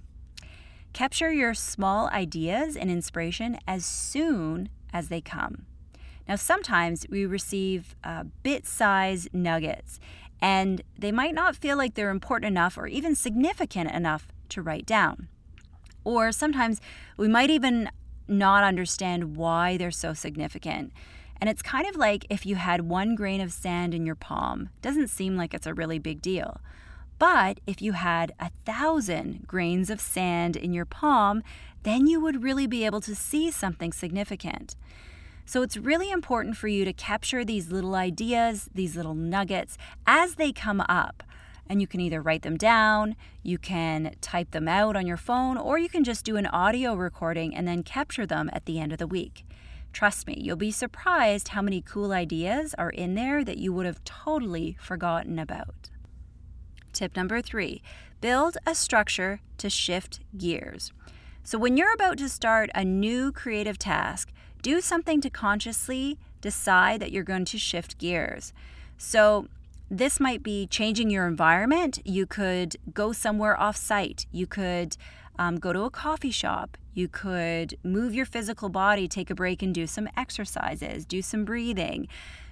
Capture 0.92 1.30
your 1.32 1.54
small 1.54 2.08
ideas 2.08 2.76
and 2.76 2.90
inspiration 2.90 3.60
as 3.68 3.86
soon 3.86 4.70
as 4.92 5.06
they 5.06 5.20
come. 5.20 5.66
Now, 6.26 6.34
sometimes 6.34 7.06
we 7.08 7.24
receive 7.24 7.94
uh, 8.02 8.24
bit 8.42 8.66
sized 8.66 9.32
nuggets, 9.32 10.00
and 10.42 10.82
they 10.98 11.12
might 11.12 11.32
not 11.32 11.54
feel 11.54 11.76
like 11.76 11.94
they're 11.94 12.10
important 12.10 12.48
enough 12.48 12.76
or 12.76 12.88
even 12.88 13.14
significant 13.14 13.92
enough 13.92 14.26
to 14.48 14.62
write 14.62 14.84
down. 14.84 15.28
Or 16.02 16.32
sometimes 16.32 16.80
we 17.16 17.28
might 17.28 17.50
even 17.50 17.88
not 18.26 18.64
understand 18.64 19.36
why 19.36 19.76
they're 19.76 19.92
so 19.92 20.12
significant. 20.12 20.92
And 21.40 21.48
it's 21.48 21.62
kind 21.62 21.86
of 21.86 21.96
like 21.96 22.26
if 22.28 22.44
you 22.44 22.56
had 22.56 22.82
one 22.82 23.14
grain 23.14 23.40
of 23.40 23.52
sand 23.52 23.94
in 23.94 24.04
your 24.04 24.14
palm. 24.14 24.70
Doesn't 24.82 25.08
seem 25.08 25.36
like 25.36 25.54
it's 25.54 25.66
a 25.66 25.74
really 25.74 25.98
big 25.98 26.20
deal. 26.20 26.60
But 27.18 27.60
if 27.66 27.82
you 27.82 27.92
had 27.92 28.32
a 28.38 28.50
thousand 28.64 29.46
grains 29.46 29.90
of 29.90 30.00
sand 30.00 30.56
in 30.56 30.72
your 30.72 30.84
palm, 30.84 31.42
then 31.82 32.06
you 32.06 32.20
would 32.20 32.42
really 32.42 32.66
be 32.66 32.84
able 32.84 33.00
to 33.02 33.14
see 33.14 33.50
something 33.50 33.92
significant. 33.92 34.76
So 35.44 35.62
it's 35.62 35.76
really 35.76 36.10
important 36.10 36.56
for 36.56 36.68
you 36.68 36.84
to 36.84 36.92
capture 36.92 37.44
these 37.44 37.72
little 37.72 37.94
ideas, 37.94 38.68
these 38.74 38.96
little 38.96 39.14
nuggets 39.14 39.78
as 40.06 40.34
they 40.34 40.52
come 40.52 40.82
up. 40.88 41.22
And 41.66 41.80
you 41.80 41.86
can 41.86 42.00
either 42.00 42.20
write 42.20 42.42
them 42.42 42.56
down, 42.56 43.16
you 43.42 43.58
can 43.58 44.14
type 44.20 44.50
them 44.50 44.68
out 44.68 44.96
on 44.96 45.06
your 45.06 45.16
phone, 45.16 45.56
or 45.56 45.78
you 45.78 45.88
can 45.88 46.04
just 46.04 46.24
do 46.24 46.36
an 46.36 46.46
audio 46.46 46.94
recording 46.94 47.54
and 47.54 47.66
then 47.66 47.82
capture 47.82 48.26
them 48.26 48.50
at 48.52 48.66
the 48.66 48.78
end 48.78 48.92
of 48.92 48.98
the 48.98 49.06
week. 49.06 49.44
Trust 49.98 50.28
me, 50.28 50.36
you'll 50.38 50.54
be 50.54 50.70
surprised 50.70 51.48
how 51.48 51.60
many 51.60 51.80
cool 51.80 52.12
ideas 52.12 52.72
are 52.78 52.90
in 52.90 53.16
there 53.16 53.42
that 53.42 53.58
you 53.58 53.72
would 53.72 53.84
have 53.84 54.04
totally 54.04 54.76
forgotten 54.80 55.40
about. 55.40 55.90
Tip 56.92 57.16
number 57.16 57.42
three 57.42 57.82
build 58.20 58.56
a 58.64 58.76
structure 58.76 59.40
to 59.56 59.68
shift 59.68 60.20
gears. 60.36 60.92
So, 61.42 61.58
when 61.58 61.76
you're 61.76 61.92
about 61.92 62.16
to 62.18 62.28
start 62.28 62.70
a 62.76 62.84
new 62.84 63.32
creative 63.32 63.76
task, 63.76 64.30
do 64.62 64.80
something 64.80 65.20
to 65.20 65.30
consciously 65.30 66.16
decide 66.40 67.00
that 67.00 67.10
you're 67.10 67.24
going 67.24 67.46
to 67.46 67.58
shift 67.58 67.98
gears. 67.98 68.52
So, 68.98 69.48
this 69.90 70.20
might 70.20 70.44
be 70.44 70.68
changing 70.68 71.10
your 71.10 71.26
environment. 71.26 71.98
You 72.04 72.24
could 72.24 72.76
go 72.94 73.10
somewhere 73.10 73.60
off 73.60 73.76
site. 73.76 74.26
You 74.30 74.46
could 74.46 74.96
um, 75.38 75.56
go 75.56 75.72
to 75.72 75.82
a 75.82 75.90
coffee 75.90 76.30
shop. 76.30 76.76
You 76.94 77.08
could 77.08 77.78
move 77.84 78.14
your 78.14 78.26
physical 78.26 78.68
body, 78.68 79.06
take 79.06 79.30
a 79.30 79.34
break, 79.34 79.62
and 79.62 79.74
do 79.74 79.86
some 79.86 80.08
exercises, 80.16 81.04
do 81.04 81.22
some 81.22 81.44
breathing. 81.44 82.08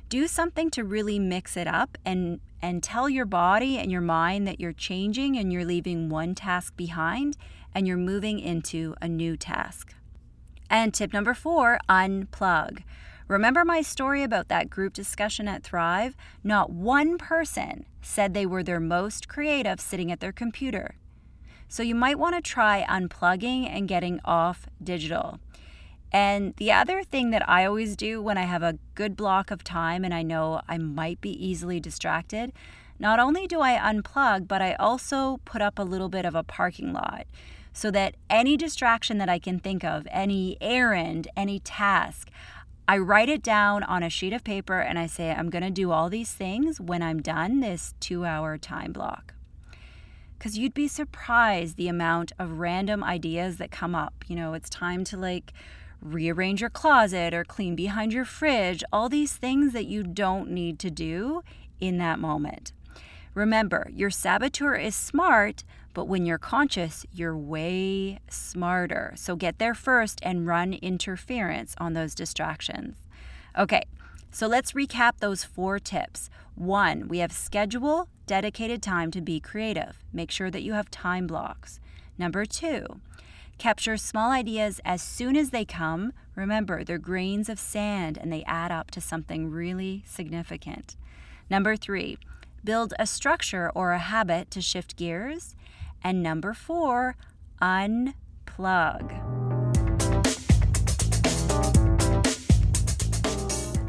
Do 0.08 0.28
something 0.28 0.70
to 0.70 0.84
really 0.84 1.18
mix 1.18 1.56
it 1.56 1.66
up 1.66 1.98
and, 2.04 2.38
and 2.62 2.80
tell 2.80 3.10
your 3.10 3.24
body 3.24 3.76
and 3.76 3.90
your 3.90 4.00
mind 4.00 4.46
that 4.46 4.60
you're 4.60 4.72
changing 4.72 5.36
and 5.36 5.52
you're 5.52 5.64
leaving 5.64 6.08
one 6.08 6.36
task 6.36 6.76
behind 6.76 7.36
and 7.74 7.88
you're 7.88 7.96
moving 7.96 8.38
into 8.38 8.94
a 9.02 9.08
new 9.08 9.36
task. 9.36 9.94
And 10.70 10.94
tip 10.94 11.12
number 11.12 11.34
four 11.34 11.80
unplug. 11.88 12.84
Remember 13.28 13.64
my 13.64 13.82
story 13.82 14.22
about 14.22 14.46
that 14.46 14.70
group 14.70 14.92
discussion 14.92 15.48
at 15.48 15.64
Thrive? 15.64 16.16
Not 16.44 16.70
one 16.70 17.18
person 17.18 17.84
said 18.00 18.32
they 18.32 18.46
were 18.46 18.62
their 18.62 18.78
most 18.78 19.28
creative 19.28 19.80
sitting 19.80 20.12
at 20.12 20.20
their 20.20 20.30
computer. 20.30 20.94
So 21.68 21.82
you 21.82 21.94
might 21.94 22.18
want 22.18 22.34
to 22.36 22.40
try 22.40 22.86
unplugging 22.88 23.68
and 23.68 23.88
getting 23.88 24.20
off 24.24 24.66
digital. 24.82 25.40
And 26.12 26.54
the 26.56 26.72
other 26.72 27.02
thing 27.02 27.30
that 27.30 27.48
I 27.48 27.64
always 27.64 27.96
do 27.96 28.22
when 28.22 28.38
I 28.38 28.42
have 28.42 28.62
a 28.62 28.78
good 28.94 29.16
block 29.16 29.50
of 29.50 29.64
time 29.64 30.04
and 30.04 30.14
I 30.14 30.22
know 30.22 30.60
I 30.68 30.78
might 30.78 31.20
be 31.20 31.30
easily 31.30 31.80
distracted, 31.80 32.52
not 32.98 33.18
only 33.18 33.46
do 33.46 33.60
I 33.60 33.76
unplug, 33.76 34.48
but 34.48 34.62
I 34.62 34.74
also 34.74 35.40
put 35.44 35.60
up 35.60 35.78
a 35.78 35.82
little 35.82 36.08
bit 36.08 36.24
of 36.24 36.34
a 36.34 36.42
parking 36.42 36.92
lot 36.92 37.26
so 37.72 37.90
that 37.90 38.14
any 38.30 38.56
distraction 38.56 39.18
that 39.18 39.28
I 39.28 39.38
can 39.38 39.58
think 39.58 39.84
of, 39.84 40.08
any 40.10 40.56
errand, 40.62 41.28
any 41.36 41.60
task, 41.60 42.30
I 42.88 42.96
write 42.98 43.28
it 43.28 43.42
down 43.42 43.82
on 43.82 44.02
a 44.02 44.08
sheet 44.08 44.32
of 44.32 44.44
paper 44.44 44.78
and 44.78 44.98
I 44.98 45.06
say, 45.06 45.32
I'm 45.32 45.50
going 45.50 45.64
to 45.64 45.70
do 45.70 45.90
all 45.90 46.08
these 46.08 46.32
things 46.32 46.80
when 46.80 47.02
I'm 47.02 47.20
done 47.20 47.60
this 47.60 47.94
two 48.00 48.24
hour 48.24 48.56
time 48.56 48.92
block. 48.92 49.34
Because 50.38 50.58
you'd 50.58 50.74
be 50.74 50.88
surprised 50.88 51.76
the 51.76 51.88
amount 51.88 52.32
of 52.38 52.58
random 52.58 53.02
ideas 53.02 53.56
that 53.56 53.70
come 53.70 53.94
up. 53.94 54.24
You 54.28 54.36
know, 54.36 54.54
it's 54.54 54.68
time 54.68 55.04
to 55.04 55.16
like 55.16 55.52
rearrange 56.00 56.60
your 56.60 56.70
closet 56.70 57.34
or 57.34 57.44
clean 57.44 57.74
behind 57.74 58.12
your 58.12 58.24
fridge, 58.24 58.84
all 58.92 59.08
these 59.08 59.32
things 59.32 59.72
that 59.72 59.86
you 59.86 60.02
don't 60.02 60.50
need 60.50 60.78
to 60.80 60.90
do 60.90 61.42
in 61.80 61.98
that 61.98 62.18
moment. 62.18 62.72
Remember, 63.34 63.90
your 63.92 64.10
saboteur 64.10 64.74
is 64.76 64.94
smart, 64.94 65.62
but 65.92 66.06
when 66.06 66.24
you're 66.24 66.38
conscious, 66.38 67.04
you're 67.12 67.36
way 67.36 68.18
smarter. 68.30 69.12
So 69.16 69.36
get 69.36 69.58
there 69.58 69.74
first 69.74 70.20
and 70.22 70.46
run 70.46 70.74
interference 70.74 71.74
on 71.78 71.92
those 71.92 72.14
distractions. 72.14 72.96
Okay, 73.58 73.82
so 74.30 74.46
let's 74.46 74.72
recap 74.72 75.18
those 75.18 75.44
four 75.44 75.78
tips. 75.78 76.28
One, 76.56 77.06
we 77.08 77.18
have 77.18 77.32
schedule 77.32 78.08
dedicated 78.26 78.82
time 78.82 79.10
to 79.10 79.20
be 79.20 79.40
creative. 79.40 80.02
Make 80.12 80.30
sure 80.30 80.50
that 80.50 80.62
you 80.62 80.72
have 80.72 80.90
time 80.90 81.26
blocks. 81.26 81.80
Number 82.16 82.46
two, 82.46 83.00
capture 83.58 83.98
small 83.98 84.32
ideas 84.32 84.80
as 84.82 85.02
soon 85.02 85.36
as 85.36 85.50
they 85.50 85.66
come. 85.66 86.14
Remember, 86.34 86.82
they're 86.82 86.96
grains 86.96 87.50
of 87.50 87.58
sand 87.58 88.16
and 88.18 88.32
they 88.32 88.42
add 88.44 88.72
up 88.72 88.90
to 88.92 89.02
something 89.02 89.50
really 89.50 90.02
significant. 90.06 90.96
Number 91.50 91.76
three, 91.76 92.16
build 92.64 92.94
a 92.98 93.06
structure 93.06 93.70
or 93.74 93.92
a 93.92 93.98
habit 93.98 94.50
to 94.52 94.62
shift 94.62 94.96
gears. 94.96 95.54
And 96.02 96.22
number 96.22 96.54
four, 96.54 97.16
unplug. 97.60 99.35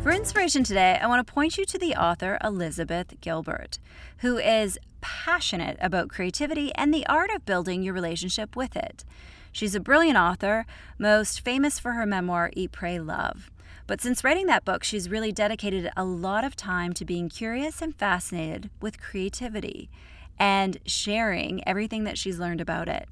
For 0.08 0.14
inspiration 0.14 0.64
today, 0.64 0.98
I 1.02 1.08
want 1.08 1.28
to 1.28 1.34
point 1.34 1.58
you 1.58 1.66
to 1.66 1.78
the 1.78 1.94
author 1.94 2.38
Elizabeth 2.42 3.20
Gilbert, 3.20 3.78
who 4.20 4.38
is 4.38 4.80
passionate 5.02 5.76
about 5.82 6.08
creativity 6.08 6.74
and 6.76 6.94
the 6.94 7.06
art 7.08 7.30
of 7.30 7.46
building 7.46 7.84
your 7.84 7.94
relationship 7.94 8.56
with 8.56 8.78
it. 8.78 9.04
She's 9.52 9.76
a 9.76 9.82
brilliant 9.82 10.18
author, 10.18 10.66
most 10.98 11.42
famous 11.42 11.78
for 11.78 11.92
her 11.92 12.06
memoir, 12.06 12.52
Eat, 12.54 12.72
Pray, 12.72 13.00
Love. 13.00 13.52
But 13.86 14.00
since 14.00 14.24
writing 14.24 14.46
that 14.46 14.64
book, 14.64 14.82
she's 14.86 15.10
really 15.10 15.34
dedicated 15.34 15.92
a 15.98 16.06
lot 16.06 16.46
of 16.46 16.56
time 16.56 16.94
to 16.94 17.04
being 17.04 17.28
curious 17.28 17.82
and 17.82 17.94
fascinated 17.94 18.70
with 18.80 19.02
creativity 19.02 19.90
and 20.40 20.78
sharing 20.86 21.68
everything 21.68 22.06
that 22.06 22.18
she's 22.18 22.40
learned 22.40 22.62
about 22.62 22.88
it. 22.88 23.10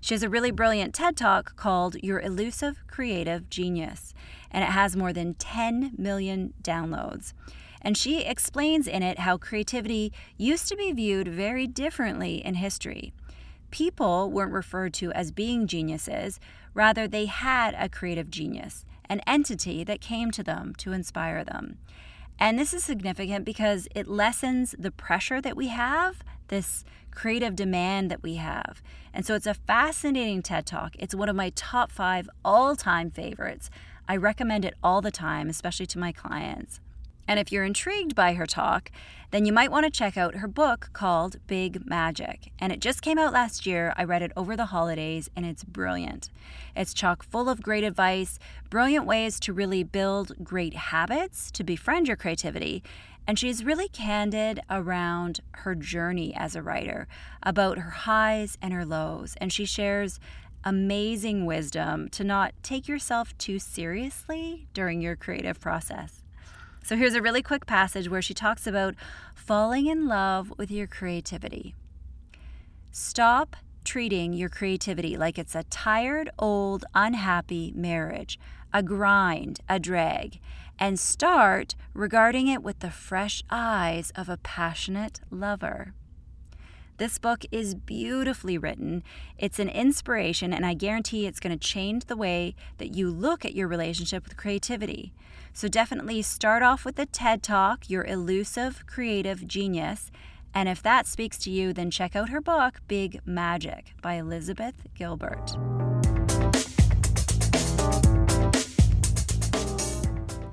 She 0.00 0.14
has 0.14 0.22
a 0.22 0.30
really 0.30 0.52
brilliant 0.52 0.94
TED 0.94 1.18
Talk 1.18 1.54
called 1.56 1.96
Your 2.02 2.18
Elusive 2.18 2.82
Creative 2.86 3.50
Genius, 3.50 4.14
and 4.50 4.64
it 4.64 4.70
has 4.70 4.96
more 4.96 5.12
than 5.12 5.34
10 5.34 5.92
million 5.96 6.54
downloads. 6.62 7.32
And 7.82 7.96
she 7.96 8.22
explains 8.22 8.86
in 8.86 9.02
it 9.02 9.20
how 9.20 9.38
creativity 9.38 10.12
used 10.36 10.68
to 10.68 10.76
be 10.76 10.92
viewed 10.92 11.28
very 11.28 11.66
differently 11.66 12.44
in 12.44 12.54
history. 12.54 13.12
People 13.70 14.30
weren't 14.30 14.52
referred 14.52 14.92
to 14.94 15.12
as 15.12 15.30
being 15.30 15.66
geniuses, 15.66 16.40
rather, 16.74 17.08
they 17.08 17.26
had 17.26 17.74
a 17.78 17.88
creative 17.88 18.30
genius 18.30 18.84
an 19.10 19.20
entity 19.26 19.82
that 19.82 20.00
came 20.00 20.30
to 20.30 20.42
them 20.42 20.72
to 20.78 20.92
inspire 20.92 21.42
them. 21.42 21.76
And 22.38 22.58
this 22.58 22.72
is 22.72 22.84
significant 22.84 23.44
because 23.44 23.88
it 23.94 24.06
lessens 24.06 24.74
the 24.78 24.92
pressure 24.92 25.42
that 25.42 25.56
we 25.56 25.68
have, 25.68 26.22
this 26.48 26.84
creative 27.10 27.56
demand 27.56 28.10
that 28.10 28.22
we 28.22 28.36
have. 28.36 28.80
And 29.12 29.26
so 29.26 29.34
it's 29.34 29.48
a 29.48 29.52
fascinating 29.52 30.42
TED 30.42 30.64
Talk. 30.64 30.94
It's 30.98 31.14
one 31.14 31.28
of 31.28 31.36
my 31.36 31.50
top 31.50 31.90
five 31.90 32.30
all 32.44 32.76
time 32.76 33.10
favorites. 33.10 33.68
I 34.10 34.16
recommend 34.16 34.64
it 34.64 34.74
all 34.82 35.00
the 35.00 35.12
time, 35.12 35.48
especially 35.48 35.86
to 35.86 35.98
my 36.00 36.10
clients. 36.10 36.80
And 37.28 37.38
if 37.38 37.52
you're 37.52 37.62
intrigued 37.62 38.16
by 38.16 38.34
her 38.34 38.44
talk, 38.44 38.90
then 39.30 39.44
you 39.44 39.52
might 39.52 39.70
want 39.70 39.84
to 39.84 39.90
check 39.90 40.16
out 40.16 40.38
her 40.38 40.48
book 40.48 40.90
called 40.92 41.36
Big 41.46 41.86
Magic. 41.86 42.50
And 42.58 42.72
it 42.72 42.80
just 42.80 43.02
came 43.02 43.20
out 43.20 43.32
last 43.32 43.66
year. 43.66 43.94
I 43.96 44.02
read 44.02 44.22
it 44.22 44.32
over 44.36 44.56
the 44.56 44.66
holidays 44.66 45.30
and 45.36 45.46
it's 45.46 45.62
brilliant. 45.62 46.28
It's 46.74 46.92
chock 46.92 47.22
full 47.22 47.48
of 47.48 47.62
great 47.62 47.84
advice, 47.84 48.40
brilliant 48.68 49.06
ways 49.06 49.38
to 49.38 49.52
really 49.52 49.84
build 49.84 50.32
great 50.42 50.74
habits 50.74 51.48
to 51.52 51.62
befriend 51.62 52.08
your 52.08 52.16
creativity. 52.16 52.82
And 53.28 53.38
she's 53.38 53.64
really 53.64 53.88
candid 53.88 54.58
around 54.68 55.38
her 55.52 55.76
journey 55.76 56.34
as 56.34 56.56
a 56.56 56.62
writer, 56.62 57.06
about 57.44 57.78
her 57.78 57.90
highs 57.90 58.58
and 58.60 58.72
her 58.72 58.84
lows. 58.84 59.36
And 59.40 59.52
she 59.52 59.66
shares 59.66 60.18
amazing 60.64 61.46
wisdom 61.46 62.08
to 62.10 62.24
not 62.24 62.52
take 62.62 62.88
yourself 62.88 63.36
too 63.38 63.58
seriously 63.58 64.68
during 64.74 65.00
your 65.00 65.16
creative 65.16 65.60
process. 65.60 66.22
So 66.82 66.96
here's 66.96 67.14
a 67.14 67.22
really 67.22 67.42
quick 67.42 67.66
passage 67.66 68.08
where 68.08 68.22
she 68.22 68.34
talks 68.34 68.66
about 68.66 68.94
falling 69.34 69.86
in 69.86 70.06
love 70.06 70.52
with 70.56 70.70
your 70.70 70.86
creativity. 70.86 71.74
Stop 72.90 73.56
treating 73.84 74.32
your 74.32 74.48
creativity 74.48 75.16
like 75.16 75.38
it's 75.38 75.54
a 75.54 75.64
tired, 75.64 76.30
old, 76.38 76.84
unhappy 76.94 77.72
marriage, 77.74 78.38
a 78.72 78.82
grind, 78.82 79.60
a 79.68 79.78
drag, 79.78 80.40
and 80.78 80.98
start 80.98 81.74
regarding 81.94 82.48
it 82.48 82.62
with 82.62 82.80
the 82.80 82.90
fresh 82.90 83.42
eyes 83.50 84.12
of 84.16 84.28
a 84.28 84.38
passionate 84.38 85.20
lover. 85.30 85.94
This 87.00 87.16
book 87.16 87.46
is 87.50 87.74
beautifully 87.74 88.58
written. 88.58 89.02
It's 89.38 89.58
an 89.58 89.70
inspiration, 89.70 90.52
and 90.52 90.66
I 90.66 90.74
guarantee 90.74 91.24
it's 91.24 91.40
going 91.40 91.58
to 91.58 91.68
change 91.68 92.04
the 92.04 92.16
way 92.16 92.54
that 92.76 92.94
you 92.94 93.08
look 93.10 93.42
at 93.42 93.54
your 93.54 93.68
relationship 93.68 94.22
with 94.24 94.36
creativity. 94.36 95.14
So 95.54 95.66
definitely 95.66 96.20
start 96.20 96.62
off 96.62 96.84
with 96.84 96.96
the 96.96 97.06
TED 97.06 97.42
Talk, 97.42 97.88
Your 97.88 98.04
Elusive 98.04 98.84
Creative 98.86 99.48
Genius. 99.48 100.10
And 100.52 100.68
if 100.68 100.82
that 100.82 101.06
speaks 101.06 101.38
to 101.38 101.50
you, 101.50 101.72
then 101.72 101.90
check 101.90 102.14
out 102.14 102.28
her 102.28 102.42
book, 102.42 102.82
Big 102.86 103.22
Magic 103.24 103.94
by 104.02 104.16
Elizabeth 104.16 104.74
Gilbert. 104.94 105.56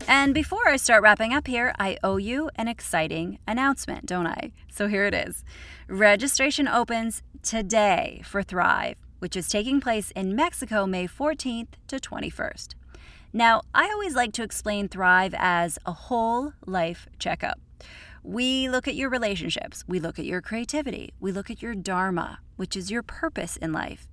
And 0.09 0.33
before 0.33 0.69
I 0.69 0.77
start 0.77 1.03
wrapping 1.03 1.33
up 1.33 1.47
here, 1.47 1.75
I 1.77 1.97
owe 2.01 2.15
you 2.15 2.49
an 2.55 2.69
exciting 2.69 3.39
announcement, 3.45 4.05
don't 4.05 4.25
I? 4.25 4.53
So 4.71 4.87
here 4.87 5.05
it 5.05 5.13
is. 5.13 5.43
Registration 5.89 6.65
opens 6.65 7.23
today 7.43 8.21
for 8.23 8.41
Thrive, 8.41 8.95
which 9.19 9.35
is 9.35 9.49
taking 9.49 9.81
place 9.81 10.11
in 10.11 10.33
Mexico 10.33 10.85
May 10.85 11.09
14th 11.09 11.73
to 11.87 11.97
21st. 11.97 12.75
Now, 13.33 13.63
I 13.73 13.89
always 13.89 14.15
like 14.15 14.31
to 14.33 14.43
explain 14.43 14.87
Thrive 14.87 15.35
as 15.37 15.77
a 15.85 15.91
whole 15.91 16.53
life 16.65 17.09
checkup. 17.19 17.59
We 18.23 18.69
look 18.69 18.87
at 18.87 18.95
your 18.95 19.09
relationships, 19.09 19.83
we 19.89 19.99
look 19.99 20.17
at 20.17 20.25
your 20.25 20.41
creativity, 20.41 21.13
we 21.19 21.33
look 21.33 21.49
at 21.51 21.61
your 21.61 21.75
dharma, 21.75 22.39
which 22.55 22.77
is 22.77 22.89
your 22.89 23.03
purpose 23.03 23.57
in 23.57 23.73
life. 23.73 24.07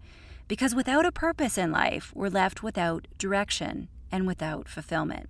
Because 0.49 0.75
without 0.75 1.07
a 1.07 1.13
purpose 1.13 1.57
in 1.57 1.71
life, 1.71 2.11
we're 2.17 2.29
left 2.29 2.65
without 2.65 3.07
direction 3.17 3.89
and 4.11 4.27
without 4.27 4.69
fulfillment. 4.69 5.29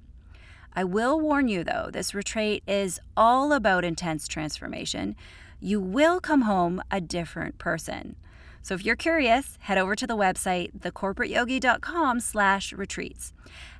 I 0.76 0.84
will 0.84 1.20
warn 1.20 1.48
you 1.48 1.62
though, 1.62 1.90
this 1.92 2.14
retreat 2.14 2.62
is 2.66 3.00
all 3.16 3.52
about 3.52 3.84
intense 3.84 4.26
transformation. 4.26 5.14
You 5.60 5.80
will 5.80 6.20
come 6.20 6.42
home 6.42 6.82
a 6.90 7.00
different 7.00 7.58
person. 7.58 8.16
So 8.60 8.74
if 8.74 8.84
you're 8.84 8.96
curious, 8.96 9.58
head 9.60 9.78
over 9.78 9.94
to 9.94 10.06
the 10.06 10.16
website 10.16 10.72
thecorporateyogi.com 10.78 12.20
slash 12.20 12.72
retreats. 12.72 13.32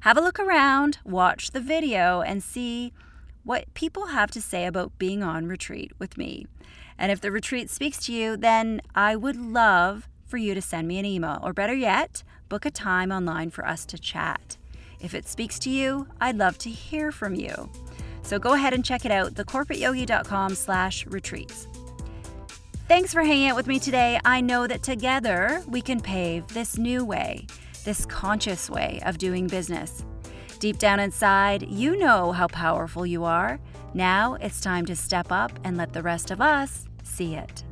Have 0.03 0.19
a 0.19 0.21
look 0.21 0.39
around, 0.39 0.99
watch 1.05 1.53
the 1.53 1.61
video, 1.61 2.21
and 2.21 2.43
see 2.43 2.93
what 3.45 3.73
people 3.75 4.07
have 4.07 4.31
to 4.33 4.41
say 4.41 4.67
about 4.67 4.99
being 4.99 5.23
on 5.23 5.47
retreat 5.47 5.93
with 5.99 6.17
me. 6.17 6.47
And 6.99 7.11
if 7.11 7.21
the 7.21 7.33
retreat 7.33 7.71
speaks 7.71 7.99
to 8.07 8.13
you, 8.13 8.37
then 8.37 8.83
I 8.95 9.17
would 9.17 9.37
love 9.37 10.09
for 10.27 10.37
you 10.37 10.55
to 10.55 10.63
send 10.63 10.87
me 10.87 10.99
an 10.99 11.07
email, 11.07 11.41
or 11.43 11.53
better 11.53 11.75
yet, 11.75 12.23
book 12.49 12.65
a 12.65 12.71
time 12.71 13.11
online 13.11 13.51
for 13.51 13.67
us 13.67 13.85
to 13.87 13.99
chat. 13.99 14.57
If 15.01 15.15
it 15.15 15.29
speaks 15.29 15.59
to 15.61 15.71
you, 15.71 16.07
I'd 16.21 16.37
love 16.37 16.59
to 16.59 16.71
hear 16.71 17.13
from 17.13 17.35
you. 17.35 17.71
So 18.23 18.39
go 18.39 18.55
ahead 18.55 18.73
and 18.73 18.85
check 18.85 19.05
it 19.05 19.13
out, 19.13 19.35
thecorporateyogi.com 19.35 20.55
slash 20.55 21.07
retreats. 21.07 21.69
Thanks 22.89 23.13
for 23.13 23.23
hanging 23.23 23.49
out 23.49 23.57
with 23.57 23.67
me 23.67 23.79
today. 23.79 24.21
I 24.25 24.41
know 24.41 24.67
that 24.67 24.83
together 24.83 25.63
we 25.69 25.81
can 25.81 26.01
pave 26.01 26.47
this 26.49 26.77
new 26.77 27.05
way, 27.05 27.47
this 27.85 28.05
conscious 28.07 28.69
way 28.69 29.01
of 29.05 29.19
doing 29.19 29.47
business. 29.47 30.05
Deep 30.59 30.79
down 30.79 31.01
inside, 31.01 31.69
you 31.69 31.97
know 31.99 32.33
how 32.33 32.47
powerful 32.47 33.07
you 33.07 33.25
are. 33.25 33.61
Now 33.93 34.35
it's 34.35 34.61
time 34.61 34.87
to 34.87 34.97
step 34.97 35.31
up 35.31 35.53
and 35.65 35.77
let 35.77 35.93
the 35.93 36.03
rest 36.03 36.31
of 36.31 36.41
us 36.41 36.87
see 37.03 37.35
it. 37.35 37.63